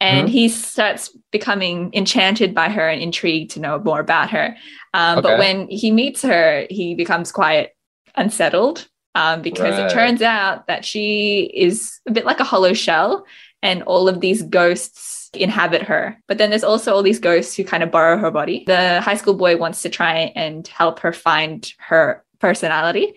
[0.00, 0.32] and Mhm.
[0.32, 4.54] he starts becoming enchanted by her and intrigued to know more about her
[4.94, 7.70] um, but when he meets her he becomes quite
[8.16, 9.86] unsettled um, because Right.
[9.90, 13.24] it turns out that she is a bit like a hollow shell
[13.62, 16.16] and all of these ghosts inhabit her.
[16.26, 18.64] But then there's also all these ghosts who kind of borrow her body.
[18.66, 23.14] The high school boy wants to try and help her find her personality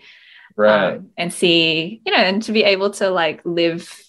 [0.56, 0.96] right.
[0.96, 4.02] um, and see, you know, and to be able to like live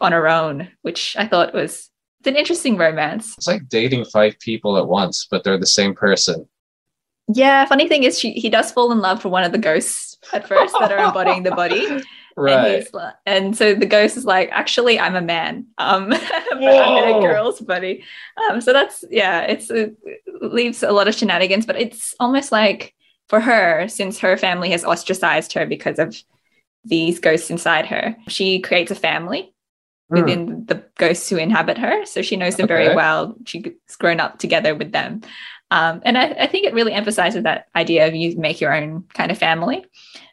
[0.00, 1.90] on her own, which I thought was
[2.20, 3.34] it's an interesting romance.
[3.38, 6.46] it's like dating five people at once, but they're the same person.
[7.32, 10.18] Yeah, funny thing is she he does fall in love for one of the ghosts
[10.32, 12.02] at first that are embodying the body.
[12.48, 12.78] And, Right.
[12.82, 12.90] he's
[13.26, 16.20] and so the ghost is like, actually, I'm a man, um, but
[16.78, 18.04] I'm in a girl's body.
[18.50, 19.96] Um, so that's yeah, it's it
[20.40, 22.94] leaves a lot of shenanigans, but it's almost like
[23.28, 26.16] for her, since her family has ostracized her because of
[26.84, 29.54] these ghosts inside her, she creates a family
[30.10, 30.16] Hmm.
[30.16, 32.04] within the ghosts who inhabit her.
[32.04, 33.36] So she knows them very well.
[33.46, 33.62] She's
[33.98, 35.20] grown up together with them.
[35.70, 39.04] Um, and I, I think it really emphasizes that idea of you make your own
[39.14, 39.84] kind of family.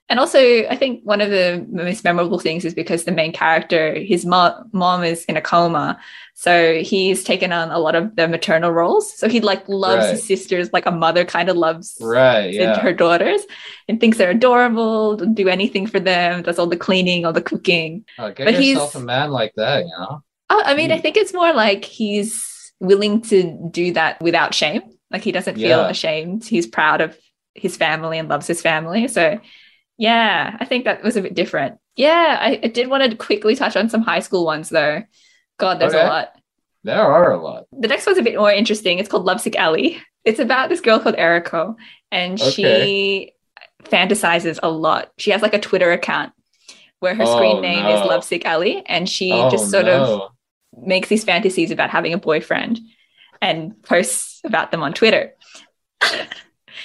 [0.10, 3.94] And also, I think one of the most memorable things is because the main character,
[4.00, 6.00] his mo- mom is in a coma.
[6.34, 9.18] So he's taken on a lot of the maternal roles.
[9.18, 10.12] So he like loves Right.
[10.12, 12.54] his sisters like a mother kind of loves Right.
[12.54, 12.80] Yeah.
[12.80, 13.42] her daughters
[13.90, 18.06] and thinks they're adorable, do anything for them, does all the cleaning, all the cooking.
[18.18, 20.24] Oh, get but yourself he's- a man like that, you know?
[20.50, 24.84] Oh, I mean, I think it's more like he's willing to do that without shame.
[25.12, 25.90] Like he doesn't feel Yeah.
[25.90, 26.46] ashamed.
[26.46, 27.18] He's proud of
[27.56, 29.10] his family and loves his family.
[29.10, 29.40] So,
[29.98, 31.80] yeah, I think that was a bit different.
[31.96, 35.04] Yeah, I, I did want to quickly touch on some high school ones though.
[35.58, 36.06] God, there's Okay.
[36.06, 36.34] a lot.
[36.84, 37.66] There are a lot.
[37.72, 39.00] The next one's a bit more interesting.
[39.00, 40.02] It's called Lovesick Ellie.
[40.24, 41.76] It's about this girl called Eriko,
[42.12, 43.34] and she
[43.86, 45.12] fantasizes a lot.
[45.18, 46.34] She has like a Twitter account
[47.00, 48.02] where her Oh, screen name is.
[48.06, 50.32] Lovesick Ellie, and she oh, just sort of
[50.80, 52.80] makes these fantasies about having a boyfriend
[53.42, 55.34] and posts about them on Twitter.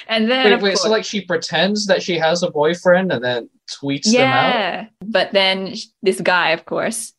[0.08, 3.24] and then, Wait, of wait, so like she pretends that she has a boyfriend and
[3.24, 4.54] then tweets them out?
[4.54, 7.12] yeah, but then sh- this guy, of course,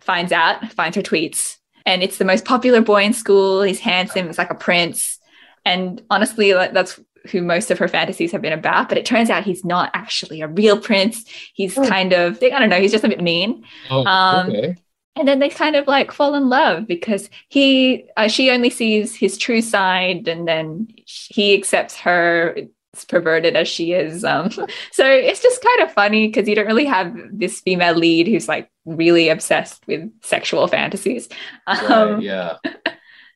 [0.00, 3.62] finds out, finds her tweets, and it's the most popular boy in school.
[3.62, 5.18] He's handsome, he's like a prince,
[5.64, 7.00] and honestly, like that's
[7.32, 8.88] who most of her fantasies have been about.
[8.88, 11.24] But it turns out he's not actually a real prince.
[11.54, 11.84] He's Hmm.
[11.84, 13.64] kind of, I don't know, he's just a bit mean.
[13.90, 14.76] Oh, Um, okay.
[15.16, 19.14] And then they kind of like fall in love because he uh, she only sees
[19.14, 22.56] his true side and then he accepts her
[22.94, 24.50] as perverted as she is um
[24.92, 28.48] so it's just kind of funny because you don't really have this female lead who's
[28.48, 31.28] like really obsessed with sexual fantasies
[31.66, 32.56] um Right, yeah.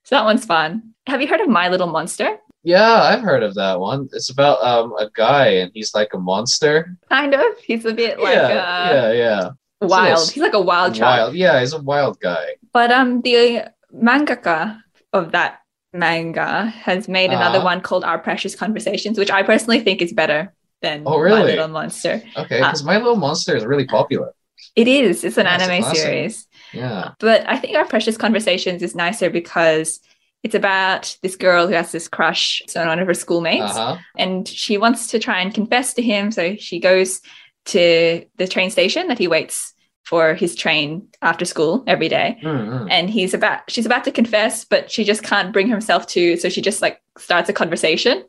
[0.05, 3.55] so that one's fun have you heard of my little monster Yeah, I've heard of
[3.55, 4.09] that one.
[4.12, 6.97] It's about um a guy and he's like a monster.
[7.09, 9.51] kind of he's a bit like yeah, uh yeah, yeah.
[9.87, 11.35] Wild It's he's like a wild child Wild.
[11.35, 12.57] Yeah, he's a wild guy.
[12.72, 13.64] But um, the
[13.95, 14.81] mangaka
[15.12, 15.61] of that
[15.93, 17.64] manga has made another Uh-huh.
[17.64, 20.53] one called Our Precious Conversations, which I personally think is better
[20.83, 21.41] than Oh, really?
[21.41, 21.47] My?
[21.47, 22.22] Little Monster.
[22.37, 24.33] Okay, Uh, because My Little Monster is really popular.
[24.76, 25.24] It is.
[25.24, 25.99] It's an Yeah, anime classic.
[26.01, 26.47] series.
[26.72, 27.11] Yeah.
[27.18, 30.01] But I think Our Precious Conversations is nicer because
[30.43, 33.97] it's about this girl who has this crush on one of her schoolmates Uh-huh.
[34.16, 36.31] and she wants to try and confess to him.
[36.31, 37.20] So she goes
[37.66, 42.38] to the train station that he waits for his train after school every day.
[42.42, 42.88] Mm-mm.
[42.90, 46.36] And he's about she's about to confess, but she just can't bring herself to.
[46.36, 48.24] So she just like starts a conversation.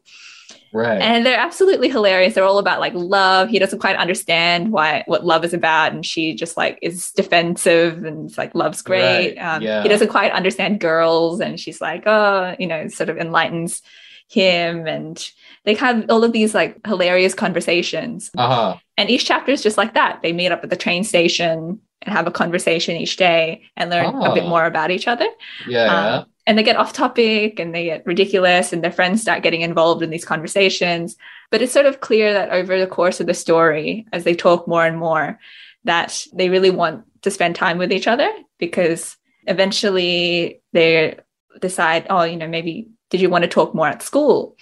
[0.73, 1.01] Right.
[1.01, 2.33] And they're absolutely hilarious.
[2.33, 3.49] They're all about like love.
[3.49, 8.05] He doesn't quite understand why what love is about, and she just like is defensive
[8.05, 9.35] and like love's great.
[9.35, 9.83] Right, Um, yeah.
[9.83, 13.81] He doesn't quite understand girls, and she's like, oh, you know, sort of enlightens
[14.29, 15.29] him, and
[15.65, 18.31] they have all of these like hilarious conversations.
[18.37, 18.75] uh-huh.
[18.97, 20.21] And each chapter is just like that.
[20.21, 24.07] They meet up at the train station and have a conversation each day and learn
[24.15, 24.49] a bit Oh.
[24.49, 25.27] more about each other
[25.67, 26.15] Yeah, yeah.
[26.17, 29.61] um, and they get off topic and they get ridiculous and their friends start getting
[29.61, 31.15] involved in these conversations
[31.51, 34.67] but it's sort of clear that over the course of the story as they talk
[34.67, 35.37] more and more
[35.83, 41.17] that they really want to spend time with each other because eventually they
[41.59, 44.55] decide oh you know maybe did you want to talk more at school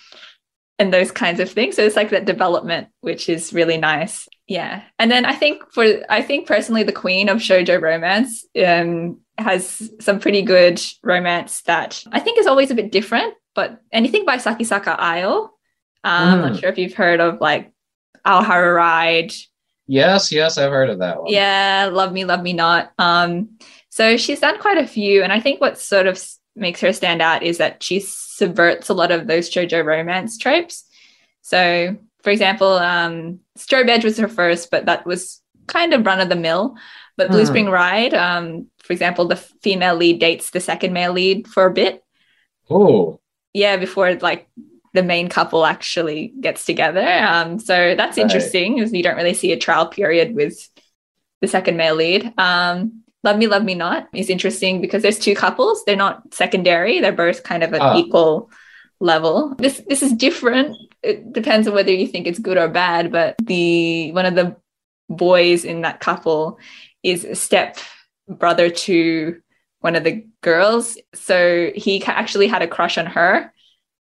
[0.80, 4.82] and those kinds of things so it's like that development which is really nice yeah
[4.98, 9.92] and then i think for i think personally the queen of shoujo romance um has
[10.00, 14.38] some pretty good romance that i think is always a bit different but anything by
[14.38, 15.50] sakisaka ayo um,
[16.04, 16.50] i'm Mm.
[16.52, 17.72] not sure if you've heard of like
[18.26, 19.32] Aoharu Ride,
[19.88, 21.32] Yes, yes, I've heard of that one.
[21.34, 22.92] yeah, Love Me, Love Me Not.
[23.00, 23.58] Um,
[23.90, 26.22] so she's done quite a few, and I think what's sort of
[26.60, 30.86] makes her stand out is that she subverts a lot of those shoujo romance tropes.
[31.41, 36.20] So, for example, um, Strobe Edge was her first, but that was kind of run
[36.20, 36.76] of the mill.
[37.18, 37.47] But Blue Hmm.
[37.47, 41.74] Spring Ride, um, for example, the female lead dates the second male lead for a
[41.74, 42.03] bit.
[42.70, 43.20] Oh,
[43.53, 44.47] Yeah, before like
[44.93, 47.05] the main couple actually gets together.
[47.07, 48.24] Um, so that's Right.
[48.24, 50.57] interesting, is you don't really see a trial period with
[51.41, 52.34] the second male lead.
[52.38, 55.84] Um, Love Me, Love Me Not is interesting because there's two couples.
[55.86, 56.99] They're not secondary.
[57.01, 57.97] They're both kind of an Ah.
[57.97, 58.49] equal
[58.99, 59.55] level.
[59.57, 60.78] This this is different.
[61.03, 63.11] It depends on whether you think it's good or bad.
[63.11, 64.55] But the one of the
[65.09, 66.59] boys in that couple
[67.03, 67.78] is a step
[68.28, 69.41] brother to
[69.82, 70.97] one of the girls.
[71.13, 73.53] So he actually had a crush on her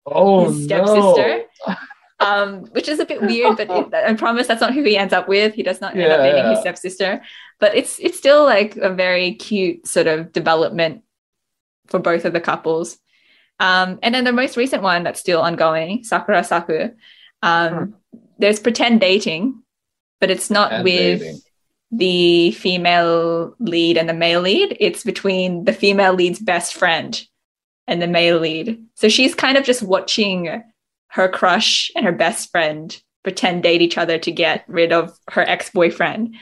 [0.07, 1.44] oh his no.
[2.21, 5.12] um, which is a bit weird, but it, I promise that's not who he ends
[5.12, 5.55] up with.
[5.55, 6.61] He does not end up dating his Yeah.
[6.61, 7.23] stepsister,
[7.61, 11.03] but it's it's still like a very cute sort of development
[11.89, 12.99] for both of the couples.
[13.61, 16.91] Um, and then the most recent one that's still ongoing, Sakura Saku.
[17.43, 17.97] Um,
[18.39, 19.62] There's pretend dating,
[20.21, 21.41] but it's not And with dating.
[21.93, 24.77] the female lead and the male lead.
[24.81, 27.21] It's between the female lead's best friend
[27.87, 28.83] and the male lead.
[28.95, 30.62] So she's kind of just watching
[31.15, 35.43] her crush and her best friend pretend date each other to get rid of her
[35.43, 36.35] ex-boyfriend.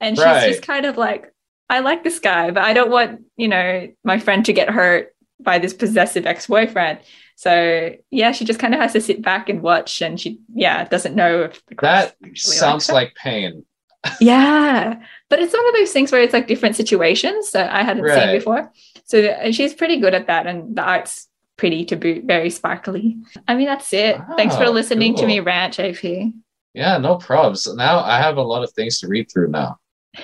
[0.00, 0.48] And she's Right.
[0.48, 1.32] just kind of like,
[1.70, 5.14] I like this guy, but I don't want, you know, my friend to get hurt
[5.40, 7.00] by this possessive ex-boyfriend.
[7.36, 10.84] So yeah, she just kind of has to sit back and watch and she yeah,
[10.84, 13.64] doesn't know if the crush That sounds like pain.
[14.20, 18.08] Yeah, but it's one of those things where it's like different situations that I hadn't
[18.08, 18.70] seen before.
[19.04, 21.26] So she's pretty good at that, and the art's
[21.58, 23.18] pretty to boot, very sparkly.
[23.46, 24.16] I mean, that's it.
[24.38, 25.28] Thanks for Wow, listening to cool.
[25.28, 26.32] me rant, JP.
[26.72, 27.68] Yeah, no probs.
[27.76, 29.78] Now I have a lot of things to read through now.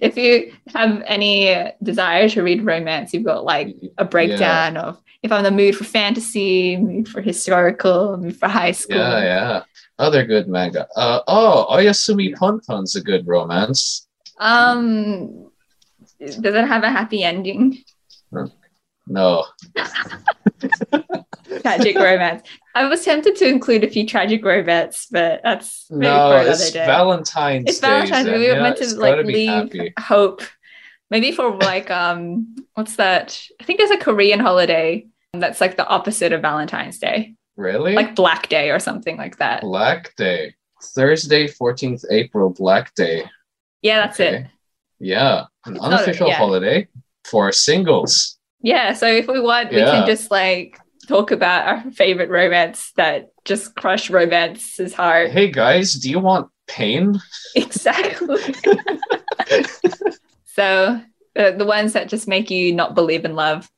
[0.00, 5.30] if you have any desire to read romance, you've got like a breakdown of if
[5.30, 8.96] I'm in the mood for fantasy, mood for historical, mood for high school.
[8.96, 9.62] Yeah, yeah.
[9.98, 10.88] Other good manga.
[10.96, 14.08] Uh, oh, Oyasumi Punpun's a good romance.
[14.38, 15.50] Um,
[16.18, 17.78] does it have a happy ending?
[19.06, 19.44] No.
[21.60, 22.42] tragic romance.
[22.74, 26.86] I was tempted to include a few tragic romance, but that's maybe No, it's day.
[26.86, 27.88] Valentine's it's Day.
[27.88, 28.26] Valentine's.
[28.26, 28.62] We were Xenia.
[28.62, 29.92] meant to like leave happy.
[29.98, 30.42] hope.
[31.10, 33.40] Maybe for like um, what's that?
[33.60, 37.94] I think there's a Korean holiday that's like the opposite of Valentine's Day, Really?
[37.94, 39.60] like Black Day or something like that.
[39.62, 40.54] Black Day.
[40.94, 43.24] Thursday, 14th April, Black Day.
[43.82, 44.46] Yeah, that's it.
[44.98, 45.44] Yeah.
[45.66, 46.34] An a- unofficial yeah.
[46.36, 46.88] holiday
[47.24, 48.38] for singles.
[48.62, 48.92] Yeah.
[48.94, 53.74] So if we want, we can just like talk about our favorite romance that just
[53.74, 55.30] crush romance's heart.
[55.30, 57.20] Hey guys, do you want pain?
[57.54, 58.40] Exactly.
[60.44, 61.00] so
[61.36, 63.68] uh, the ones that just make you not believe in love.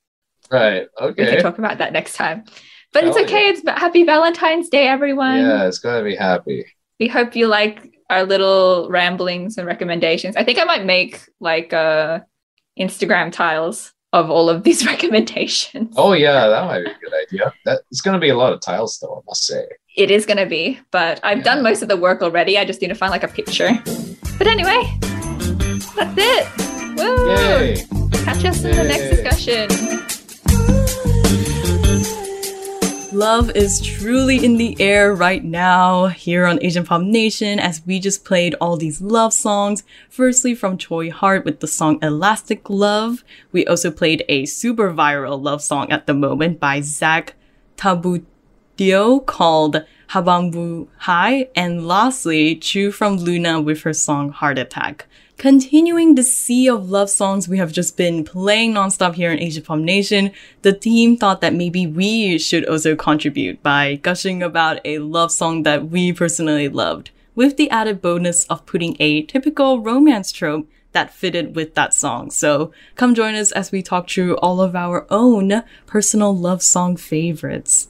[0.50, 0.86] Right.
[1.00, 1.26] We Okay.
[1.26, 2.44] can talk about that next time.
[2.92, 3.48] But it's Hell okay.
[3.48, 5.38] It's happy Valentine's Day, everyone.
[5.38, 6.64] Yeah, it's gotta be happy.
[7.00, 10.36] We hope you like our little ramblings and recommendations.
[10.36, 12.20] I think I might make like uh
[12.78, 15.92] Instagram tiles of all of these recommendations.
[15.96, 17.52] Oh yeah, that might be a good idea.
[17.66, 19.64] That it's gonna be a lot of tiles though, I must say.
[19.96, 21.44] It is going to be, but I've Yeah.
[21.44, 22.58] done most of the work already.
[22.58, 23.70] I just need to find like a picture.
[24.38, 24.82] But anyway,
[25.94, 26.48] that's it.
[26.98, 27.30] Woo!
[27.30, 27.86] Yay!
[28.24, 30.03] Catch us in the next discussion.
[33.24, 37.98] Love is truly in the air right now here on Asian Pop Nation as we
[37.98, 39.82] just played all these love songs.
[40.10, 43.24] Firstly from Choi Hart with the song Elastic Love.
[43.50, 47.34] We also played a super viral love song at the moment by Zack
[47.78, 51.48] Tabudlo called Habang Buhay.
[51.56, 55.06] And lastly, Chuu from LOONA with her song Heart Attack.
[55.36, 59.60] Continuing the sea of love songs we have just been playing nonstop here in Asia
[59.60, 60.30] Pop Nation,
[60.62, 65.64] the team thought that maybe we should also contribute by gushing about a love song
[65.64, 71.12] that we personally loved, with the added bonus of putting a typical romance trope that
[71.12, 72.30] fitted with that song.
[72.30, 76.96] So come join us as we talk through all of our own personal love song
[76.96, 77.88] favorites.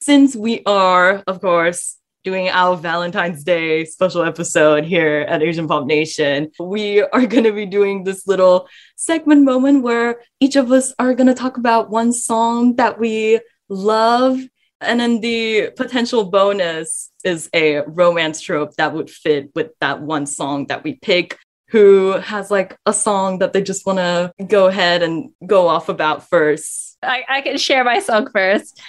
[0.00, 5.86] Since we are, of course, doing our Valentine's Day special episode here at Asian Pop
[5.86, 6.50] Nation.
[6.60, 11.14] We are going to be doing this little segment moment where each of us are
[11.14, 14.38] going to talk about one song that we love.
[14.80, 20.26] And then the potential bonus is a romance trope that would fit with that one
[20.26, 21.38] song that we pick.
[21.68, 25.88] Who has like a song that they just want to go ahead and go off
[25.88, 26.98] about first?
[27.02, 28.80] I, I can share my song first.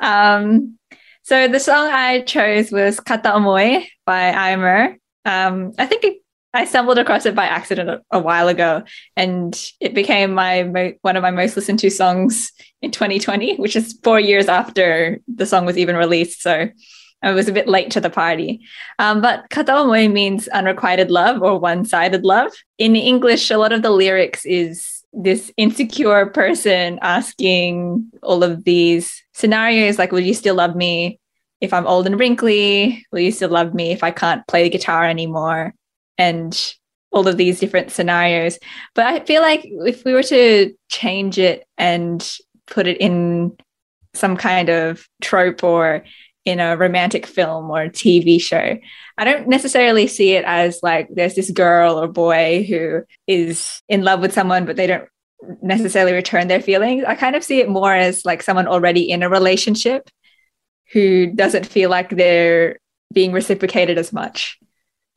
[0.00, 0.78] Um,
[1.28, 4.96] so the song I chose was Kata Omoi by Aimer.
[5.26, 6.22] Um, I think it,
[6.54, 8.82] I stumbled across it by accident a, a while ago,
[9.14, 12.50] and it became my mo- one of my most listened to songs
[12.80, 16.40] in 2020, which is four years after the song was even released.
[16.40, 16.70] So
[17.22, 18.62] I was a bit late to the party.
[18.98, 22.52] Um, but Kata Omoi means unrequited love or one-sided love.
[22.78, 29.22] In English, a lot of the lyrics is this insecure person asking all of these
[29.34, 31.18] scenarios like, will you still love me
[31.60, 33.04] if I'm old and wrinkly?
[33.10, 35.74] Will you still love me if I can't play the guitar anymore?
[36.16, 36.56] And
[37.10, 38.58] all of these different scenarios.
[38.94, 42.26] But I feel like if we were to change it and
[42.66, 43.56] put it in
[44.14, 46.04] some kind of trope or
[46.48, 48.78] in a romantic film or TV show.
[49.18, 54.02] I don't necessarily see it as like there's this girl or boy who is in
[54.02, 55.08] love with someone, but they don't
[55.62, 57.04] necessarily return their feelings.
[57.06, 60.08] I kind of see it more as like someone already in a relationship
[60.92, 62.78] who doesn't feel like they're
[63.12, 64.58] being reciprocated as much.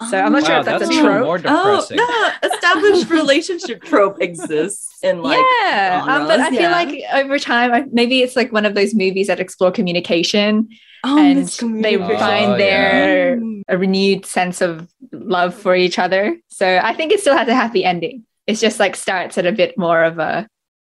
[0.10, 1.26] So I'm not Wow, sure if that's, that's a even trope.
[1.26, 6.72] more Oh, no, established relationship trope exists in like yeah, um, but I genres, feel
[6.72, 10.70] like over time, I, maybe it's like one of those movies that explore communication
[11.04, 11.48] oh, and
[11.84, 13.62] they find Oh, their Mm.
[13.68, 16.38] a renewed sense of love for each other.
[16.50, 18.26] So I think it still has a happy ending.
[18.48, 20.48] It's just like starts at a bit more of a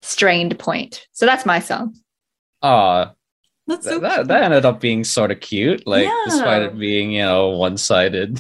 [0.01, 1.07] strained point.
[1.13, 1.95] So that's my song.
[2.61, 3.11] Aw,
[3.67, 7.11] That's so that, that, that ended up being sort of cute, like despite it being,
[7.11, 8.39] you know, one-sided.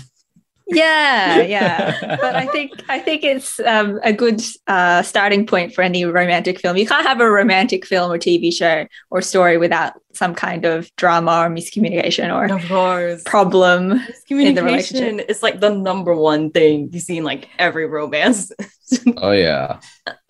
[0.67, 2.17] Yeah, yeah.
[2.21, 6.59] but I think I think it's um, a good uh, starting point for any romantic
[6.59, 6.75] film.
[6.77, 10.89] You can't have a romantic film or TV show or story without some kind of
[10.95, 13.21] drama or miscommunication or Of course.
[13.25, 13.91] problem.
[13.91, 15.29] in the Communication relationship.
[15.29, 18.51] is like the number one thing you see in like every romance.
[19.17, 19.79] Oh yeah.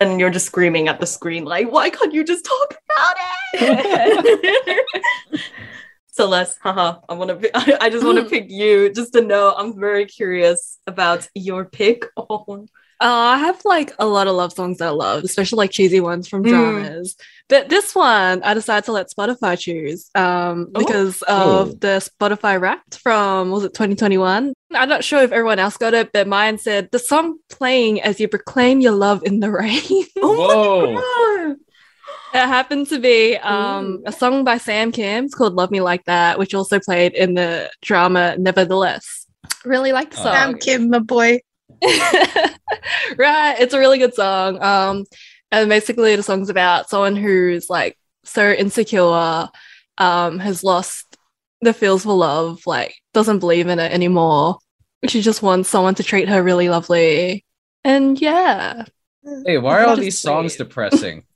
[0.00, 3.16] and you're just screaming at the screen, like, why can't you just talk about
[3.52, 4.84] it?
[6.16, 7.50] Celeste, haha, I want to.
[7.56, 9.54] I, I just want to pick you, just to know.
[9.56, 12.06] I'm very curious about your pick.
[12.16, 12.66] Oh,
[12.98, 16.00] Uh, I have like a lot of love songs that I love, especially like cheesy
[16.00, 16.48] ones from Mm.
[16.48, 17.14] dramas.
[17.46, 20.78] But this one, I decided to let Spotify choose um, Oh.
[20.82, 21.60] because Oh.
[21.60, 24.54] of the Spotify Wrapped from was it 2021?
[24.72, 28.18] I'm not sure if everyone else got it, but mine said the song playing as
[28.18, 29.82] you proclaim your love in the rain.
[30.16, 30.94] Whoa.
[30.96, 31.56] God.
[32.36, 35.24] It happened to be um, a song by Sam Kim.
[35.24, 39.26] It's called Love Me Like That, which also played in the drama Nevertheless.
[39.64, 40.24] Really like the Oh.
[40.24, 40.34] song.
[40.34, 41.40] Sam Kim, my boy.
[43.16, 43.56] right.
[43.58, 44.62] It's a really good song.
[44.62, 45.04] Um,
[45.50, 49.48] and basically the song's about someone who's like so insecure,
[49.96, 51.16] um, has lost
[51.62, 54.58] the feels for love, like doesn't believe in it anymore.
[55.08, 57.46] She just wants someone to treat her really lovely.
[57.82, 58.84] And yeah,
[59.46, 61.24] Hey, why are all Just these songs depressing?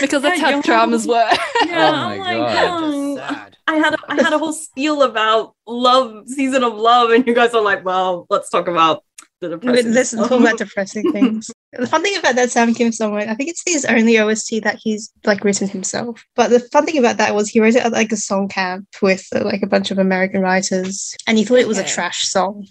[0.00, 1.38] because that's Yeah, how you're- work.
[1.66, 2.82] Yeah, Oh I'm my like, God.
[2.84, 3.48] um.
[3.68, 7.32] I had a, I had a whole spiel about love, season of love, and you
[7.34, 9.04] guys are like, well, let's talk about
[9.40, 9.92] the depressing.
[9.92, 10.28] Listen, stuff.
[10.30, 11.50] talk about depressing things.
[11.72, 14.78] the fun thing about that Sam Kim song, I think it's his only OST that
[14.82, 16.24] he's like written himself.
[16.34, 18.88] But the fun thing about that was he wrote it at like a song camp
[19.00, 22.22] with uh, like a bunch of American writers, and he thought it was a trash
[22.22, 22.66] song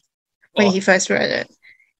[0.53, 0.71] when Oh.
[0.71, 1.49] he first wrote it.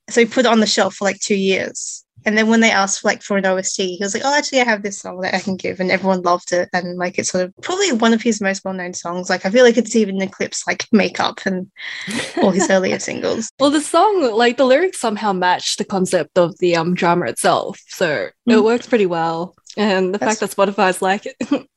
[0.10, 2.04] So he put it on the shelf for like two years.
[2.26, 4.66] And then when they asked like for an OST, he was like, "Oh, actually, I
[4.66, 6.70] have this song that I can give," and everyone loved it.
[6.74, 9.30] And like, it's sort of probably one of his most well-known songs.
[9.30, 11.72] Like, I feel like it's even eclipsed like "Makeup" and
[12.38, 13.50] all his earlier singles.
[13.60, 17.80] Well, the song, like the lyrics somehow match the concept of the um drama itself.
[17.88, 18.64] So it Mm.
[18.64, 19.56] works pretty well.
[19.78, 21.36] And the That's- fact that Spotify's like it.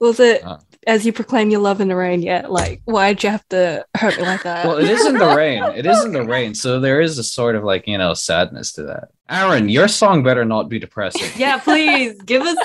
[0.00, 0.58] Was it Ah.
[0.86, 2.50] as you proclaim your love in the rain yet?
[2.50, 4.64] Like, why'd you have to hurt me like that?
[4.66, 5.62] Well, it is in the rain.
[5.76, 6.54] It is in the rain.
[6.54, 9.08] So there is a sort of like, you know, sadness to that.
[9.28, 11.28] Aaron, your song better not be depressing.
[11.36, 12.56] Yeah, please give us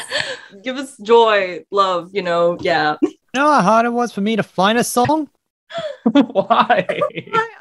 [0.64, 2.58] give us joy, love, you know.
[2.62, 2.98] Yeah.
[3.02, 5.28] You know how hard it was for me to find a song?
[6.12, 6.86] Why?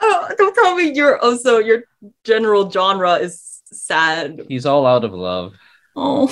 [0.04, 1.84] Oh, don't tell me you're also your
[2.24, 4.42] general genre is sad.
[4.48, 5.54] He's all out of love.
[5.96, 6.30] Oh.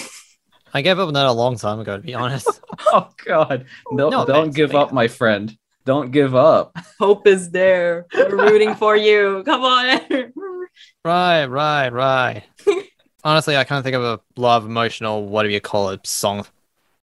[0.72, 2.48] I gave up on that a long time ago, to be honest.
[2.92, 3.66] Oh God.
[3.92, 5.56] No, No don't offense, give but up, my friend.
[5.84, 6.76] Don't give up.
[6.98, 8.06] Hope is there.
[8.12, 9.42] We're rooting for you.
[9.44, 10.00] Come on.
[11.04, 12.42] right, right, right.
[13.24, 16.46] Honestly, I can't think of a lot of emotional, what do you call it, song.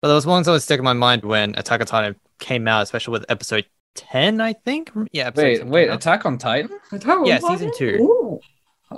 [0.01, 2.69] But there was one that was sticking in my mind when Attack on Titan came
[2.69, 4.91] out, especially with episode 10, I think.
[5.13, 5.97] Yeah, episode Wait, 10 wait, came out.
[5.97, 6.71] Attack on Titan?
[7.25, 7.97] Yeah, season two.
[8.01, 8.41] Ooh.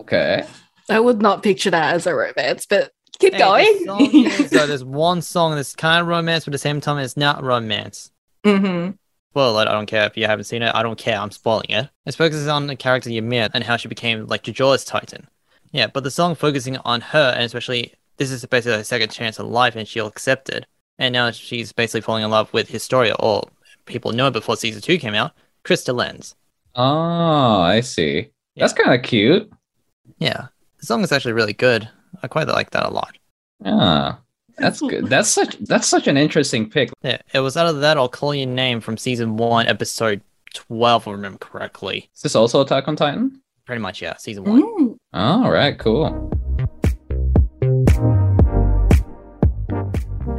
[0.01, 0.45] Okay.
[0.91, 3.85] I would not picture that as a romance, but keep Hey, going.
[3.87, 6.99] the is, uh, there's one song that's kind of romance, but at the same time,
[6.99, 8.11] it's not romance.
[8.45, 8.93] Mm-hmm.
[9.35, 10.73] Well, I don't care if you haven't seen it.
[10.75, 11.19] I don't care.
[11.19, 11.89] I'm spoiling it.
[12.07, 15.27] It focuses on the character Ymir and how she became like Jojora's Titan.
[15.73, 19.41] Yeah, but the song focusing on her and especially this is basically her second chance
[19.41, 20.67] in life and she'll accept it.
[21.01, 23.49] And now she's basically falling in love with Historia, or
[23.87, 25.33] people know it before season two came out,
[25.65, 26.37] Krista Lenz.
[26.77, 28.31] Oh, I see.
[28.57, 29.51] That's kind of cute.
[30.19, 30.47] Yeah,
[30.79, 31.89] the song is actually really good.
[32.25, 33.17] I quite like that a lot.
[33.65, 34.17] Yeah.
[34.57, 35.07] That's good.
[35.07, 36.91] That's such that's such an interesting pick.
[37.03, 40.23] Yeah, it was out of that I'll Call Your Name from season one, episode
[40.55, 42.09] 12, if I remember correctly.
[42.15, 43.41] Is this also Attack on Titan?
[43.67, 44.63] Pretty much, yeah, season one.
[44.63, 44.97] Mm.
[45.13, 46.31] All right, cool.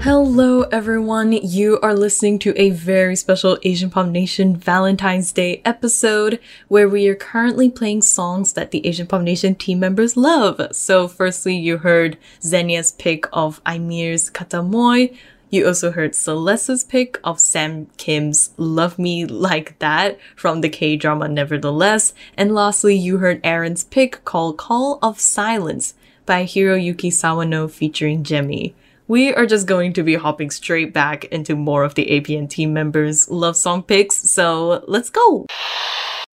[0.06, 1.32] Hello, everyone.
[1.32, 7.08] You are listening to a very special Asian Pop Nation Valentine's Day episode where we
[7.08, 10.62] are currently playing songs that the Asian Pop Nation team members love.
[10.76, 15.18] So, firstly, you heard Xenia's pick of Aimer's Katamoy.
[15.50, 20.98] You also heard Celeste's pick of Sam Kim's Love Me Like That from the K
[20.98, 22.14] drama Nevertheless.
[22.38, 25.96] And lastly, you heard Aaron's pick called Call of Silence
[26.28, 28.76] by Hiroyuki Sawano featuring Gemie.
[29.08, 32.74] We are just going to be hopping straight back into more of the APN team
[32.74, 35.46] members' love song picks, so let's go!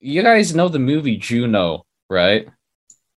[0.00, 2.48] You guys know the movie Juno, right?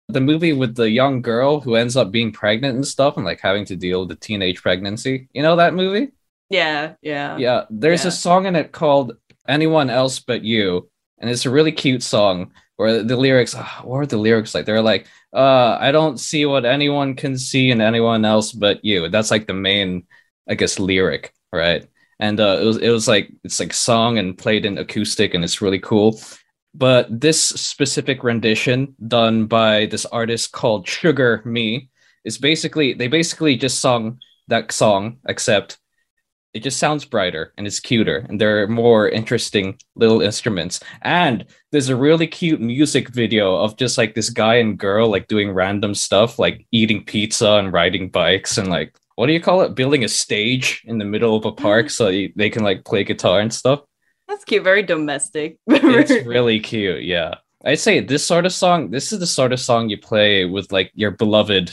[0.08, 3.40] The movie with the young girl who ends up being pregnant and stuff and like
[3.40, 5.28] having to deal with the teenage pregnancy.
[5.32, 6.10] You know that movie?
[6.50, 7.36] Yeah, yeah.
[7.38, 8.08] Yeah, there's Yeah.
[8.08, 9.12] a song in it called
[9.48, 13.98] Anyone Else But You, and it's a really cute song where the lyrics, ah, what
[13.98, 14.66] are the lyrics like?
[14.66, 19.08] They're like, uh, I don't see what anyone can see in anyone else but you.
[19.08, 20.06] That's like the main,
[20.48, 21.86] I guess, lyric, right?
[22.20, 25.42] And uh, it was it was like it's like song and played in acoustic, and
[25.42, 26.20] it's really cool.
[26.74, 31.90] But this specific rendition done by this artist called Sugar Me
[32.24, 35.78] is basically they basically just sung that song, except
[36.54, 40.80] it just sounds brighter and it's cuter and there are more interesting little instruments.
[41.02, 45.26] And there's a really cute music video of just like this guy and girl like
[45.26, 49.60] doing random stuff like eating pizza and riding bikes and like what do you call
[49.62, 49.74] it?
[49.74, 53.40] Building a stage in the middle of a park so they can like play guitar
[53.40, 53.82] and stuff.
[54.26, 55.58] That's cute, very domestic.
[55.66, 57.04] it's really cute.
[57.04, 57.34] Yeah.
[57.64, 60.70] I'd say this sort of song this is the sort of song you play with
[60.70, 61.72] like your beloved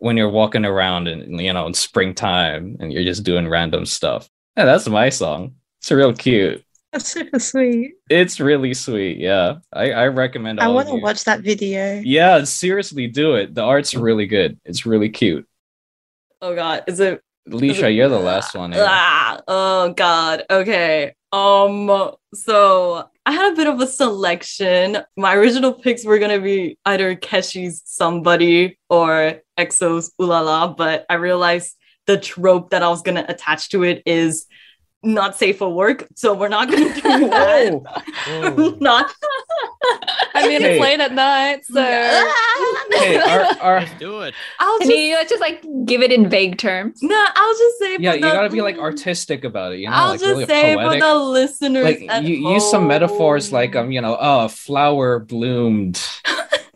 [0.00, 4.28] when you're walking around and you know in springtime and you're just doing random stuff
[4.56, 7.94] yeah that's my song it's real cute That's super sweet.
[8.10, 12.00] it's really sweet yeah i, I recommend I want to watch that video.
[12.04, 15.46] yeah seriously do it the art's really good it's really cute
[16.42, 18.84] oh god, is it Alicia, you're the last one here.
[18.86, 20.44] Ah, oh god.
[20.50, 21.14] Okay.
[21.32, 24.98] Um so I had a bit of a selection.
[25.16, 31.76] My original picks were gonna be either Keshi's somebody or EXO's Ulala, but I realized
[32.06, 34.46] the trope that I was gonna attach to it is
[35.02, 36.06] not safe for work.
[36.16, 37.28] So we're not gonna do oh.
[37.28, 37.72] that.
[38.26, 38.54] Whoa.
[38.56, 38.76] Oh.
[38.80, 39.12] not
[40.34, 40.74] I mean, Hey.
[40.74, 44.34] it's late at night, so hey our, our Let's do it.
[44.58, 47.02] I'll Can just you let's just like give it in vague terms?
[47.02, 49.86] no, I'll just say yeah for you the- gotta be like artistic about it you
[49.88, 52.86] know I'll like just really say poetic for the listeners like at you use some
[52.86, 56.00] metaphors like um you know oh a flower bloomed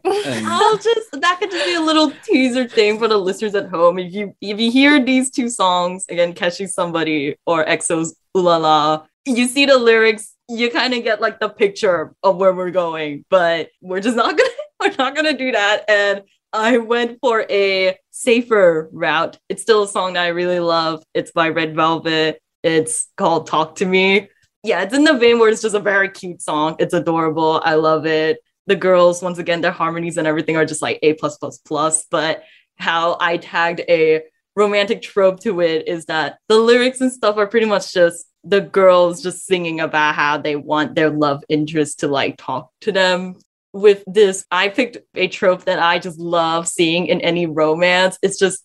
[0.05, 3.69] and- I'll just that could just be a little teaser thing for the listeners at
[3.69, 3.99] home.
[3.99, 9.47] If you if you hear these two songs again, Keshi's Somebody or EXO's Ulala, you
[9.49, 13.25] see the lyrics, you kind of get like the picture of where we're going.
[13.31, 15.85] But we're just not gonna we're not gonna do that.
[15.89, 16.23] And
[16.53, 19.39] I went for a safer route.
[19.49, 21.03] It's still a song that I really love.
[21.13, 22.41] It's by Red Velvet.
[22.63, 24.29] It's called Talk to Me.
[24.63, 26.77] Yeah, it's in the vein where it's just a very cute song.
[26.79, 27.61] It's adorable.
[27.65, 28.39] I love it.
[28.67, 32.07] The girls, once again, their harmonies and everything are just like A plus plus plus.
[32.11, 32.45] But
[32.77, 34.23] how I tagged a
[34.57, 38.61] romantic trope to it is that the lyrics and stuff are pretty much just the
[38.61, 43.37] girls just singing about how they want their love interest to like talk to them.
[43.73, 48.19] With this, I picked a trope that I just love seeing in any romance.
[48.23, 48.63] It's just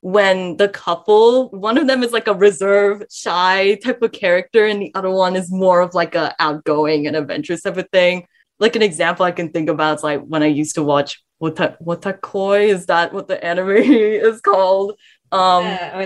[0.00, 4.80] when the couple, one of them is like a reserved, shy type of character, and
[4.80, 8.26] the other one is more of like a outgoing and adventurous type of thing.
[8.60, 11.76] Like an example I can think about is like when I used to watch Wota
[11.82, 14.92] Wotakoi, is that what the anime is called?
[15.30, 15.98] Um Yeah,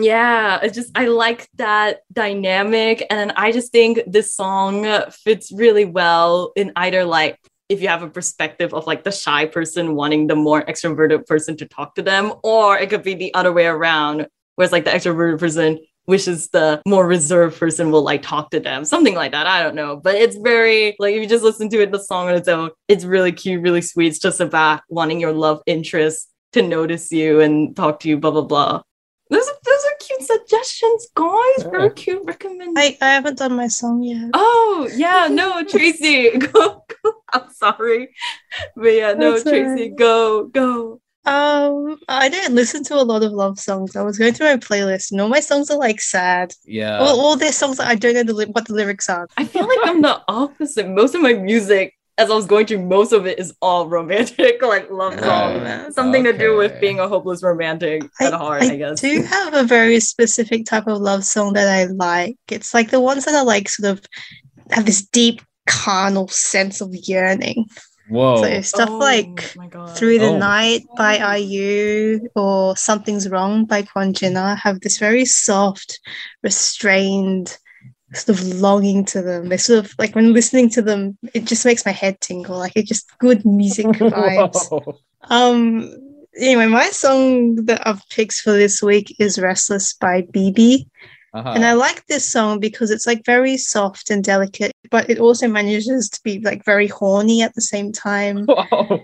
[0.00, 5.84] yeah, I just I like that dynamic, and I just think this song fits really
[5.84, 7.38] well in either like
[7.68, 11.56] if you have a perspective of like the shy person wanting the more extroverted person
[11.58, 14.26] to talk to them, or it could be the other way around,
[14.56, 18.84] whereas like the extroverted person wishes the more reserved person will like talk to them,
[18.84, 19.46] something like that.
[19.46, 22.28] I don't know, but it's very like if you just listen to it, the song
[22.28, 24.08] on its own, it's really cute, really sweet.
[24.08, 28.30] It's just about wanting your love interest to notice you and talk to you, blah
[28.30, 28.82] blah blah.
[29.30, 31.62] Those are, those are cute suggestions, guys.
[31.70, 31.88] Very Yeah.
[31.94, 32.98] cute recommendations.
[33.02, 34.30] I, I haven't done my song yet.
[34.34, 37.12] Oh yeah, no, Tracy, go, go.
[37.32, 38.08] I'm sorry,
[38.76, 39.96] but yeah, no, That's Tracy, alright.
[39.96, 41.00] go, go.
[41.26, 43.96] Um, I don't listen to a lot of love songs.
[43.96, 46.54] I was going through my playlist, and all my songs are like sad.
[46.64, 46.98] Yeah.
[46.98, 49.28] all, all their songs that I don't know the, li- what the lyrics are.
[49.36, 50.88] I feel like I'm the opposite.
[50.88, 54.60] Most of my music, as I was going through, most of it is all romantic,
[54.62, 55.22] like love Right.
[55.84, 55.94] songs.
[55.94, 59.00] Something to do with being a hopeless romantic at heart, I, guess.
[59.00, 62.36] do have a very specific type of love song that I like.
[62.48, 64.04] It's like the ones that are like sort of
[64.72, 67.66] have this deep carnal sense of yearning.
[68.08, 68.42] Whoa.
[68.42, 69.40] So stuff Oh like.
[69.94, 70.38] Through the Oh.
[70.38, 71.34] Night by oh.
[71.36, 76.00] IU or Something's Wrong by Kwon Jina have this very soft,
[76.42, 77.58] restrained
[78.14, 79.48] sort of longing to them.
[79.48, 82.58] They're sort of like when listening to them, it just makes my head tingle.
[82.58, 84.94] Like it just good music vibes.
[85.24, 85.90] Um
[86.36, 90.86] anyway, my song that I've picked for this week is Restless by BB.
[91.34, 91.52] Uh-huh.
[91.54, 95.46] And I like this song because it's like very soft and delicate, but it also
[95.46, 98.46] manages to be like very horny at the same time.
[98.46, 99.00] Whoa.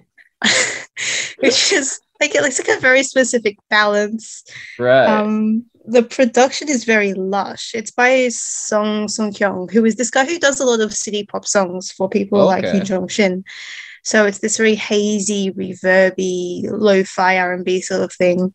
[1.39, 4.45] which is like it's like a very specific balance.
[4.79, 5.07] Right.
[5.07, 7.73] Um, the production is very lush.
[7.75, 11.25] It's by Song Song Kyung, who is this guy who does a lot of city
[11.25, 12.81] pop songs for people like Okay.
[12.81, 13.45] Jong Shin.
[14.03, 18.55] So it's this very hazy, reverby, lo-fi R&B sort of thing.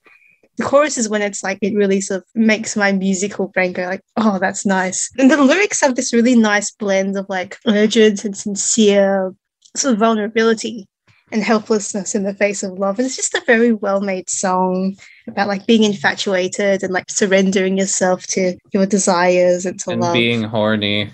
[0.58, 3.84] The chorus is when it's like it really sort of makes my musical brain go
[3.84, 5.10] like, oh, that's nice.
[5.18, 9.34] And the lyrics have this really nice blend of like urgent and sincere
[9.76, 10.88] sort of vulnerability
[11.32, 13.00] and helplessness in the face of love.
[13.00, 17.78] And it's just a very well made song about like being infatuated and like surrendering
[17.78, 20.14] yourself to your desires and to and love.
[20.14, 21.12] being horny.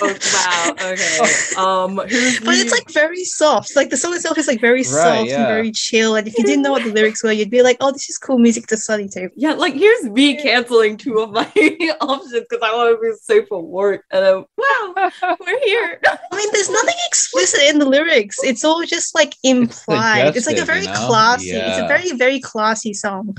[0.00, 0.90] Oh, wow.
[0.92, 1.18] Okay.
[1.56, 3.76] Um, who's but it's like very soft.
[3.76, 6.16] Like the song itself is like very Right, soft and very chill.
[6.16, 8.18] And if you didn't know what the lyrics were, you'd be like, oh, this is
[8.18, 9.30] cool music to study to.
[9.36, 11.44] Yeah, like here's me canceling two of my
[12.00, 14.04] options because I want to be safe for work.
[14.10, 16.00] And then, wow, we're here.
[16.32, 18.36] I mean, there's nothing explicit in the lyrics.
[18.42, 20.36] It's all just like implied.
[20.36, 21.06] It's, like a very you know?
[21.06, 21.50] classy.
[21.50, 23.36] It's a very, very classy song.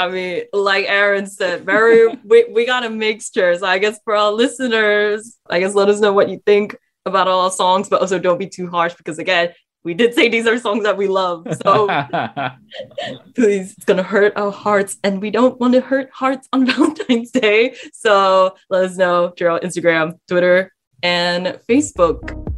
[0.00, 3.54] I mean, like Aaron said, very we, we got a mixture.
[3.58, 6.74] So I guess for our listeners, I guess let us know what you think
[7.04, 9.52] about all our songs, but also don't be too harsh because again,
[9.84, 11.46] we did say these are songs that we love.
[11.62, 11.86] So
[13.34, 17.30] please, it's gonna hurt our hearts, and we don't want to hurt hearts on Valentine's
[17.30, 17.74] Day.
[17.92, 20.72] So let us know through our Instagram, Twitter,
[21.02, 22.49] and Facebook.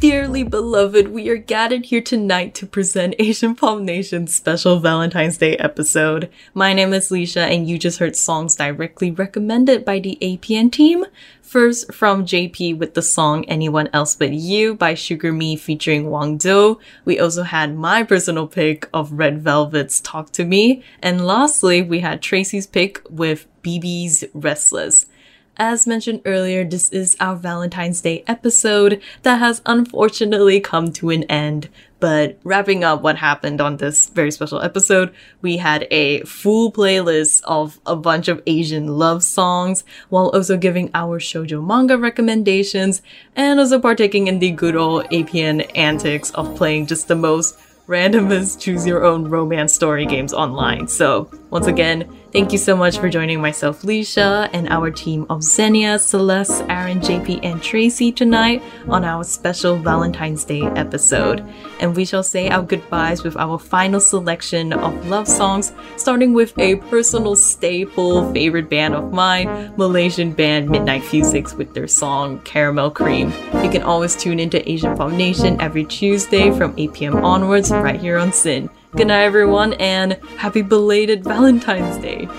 [0.00, 5.56] Dearly beloved, we are gathered here tonight to present Asian Pop Nation's special Valentine's Day
[5.56, 6.28] episode.
[6.52, 11.06] My name is Leisha, and you just heard songs directly recommended by the APN team.
[11.40, 16.36] First, from JP with the song Anyone Else But You by Sugar Me featuring Wang
[16.36, 16.78] Do.
[17.06, 20.82] We also had my personal pick of Red Velvet's Talk to Me.
[21.00, 25.05] And lastly, we had Tracy's pick with BB's Restless.
[25.58, 31.22] As mentioned earlier, this is our Valentine's Day episode that has unfortunately come to an
[31.24, 31.70] end.
[31.98, 37.40] But wrapping up what happened on this very special episode, we had a full playlist
[37.44, 43.00] of a bunch of Asian love songs, while also giving our shoujo manga recommendations,
[43.34, 48.60] and also partaking in the good old APN antics of playing just the most randomest
[48.60, 50.88] choose your own romance story games online.
[50.88, 55.44] So Once again, thank you so much for joining myself, Leisha, and our team of
[55.44, 61.46] Xenia, Celeste, Aaron, JP, and Tracy tonight on our special Valentine's Day episode.
[61.78, 66.58] And we shall say our goodbyes with our final selection of love songs, starting with
[66.58, 72.90] a personal staple favorite band of mine, Malaysian band Midnight Fusics with their song Caramel
[72.90, 73.32] Cream.
[73.62, 77.24] You can always tune into Asian Pop Nation every Tuesday from 8 p.m.
[77.24, 78.68] onwards right here on SYN.
[78.96, 82.30] Good night, everyone, and happy belated Valentine's Day.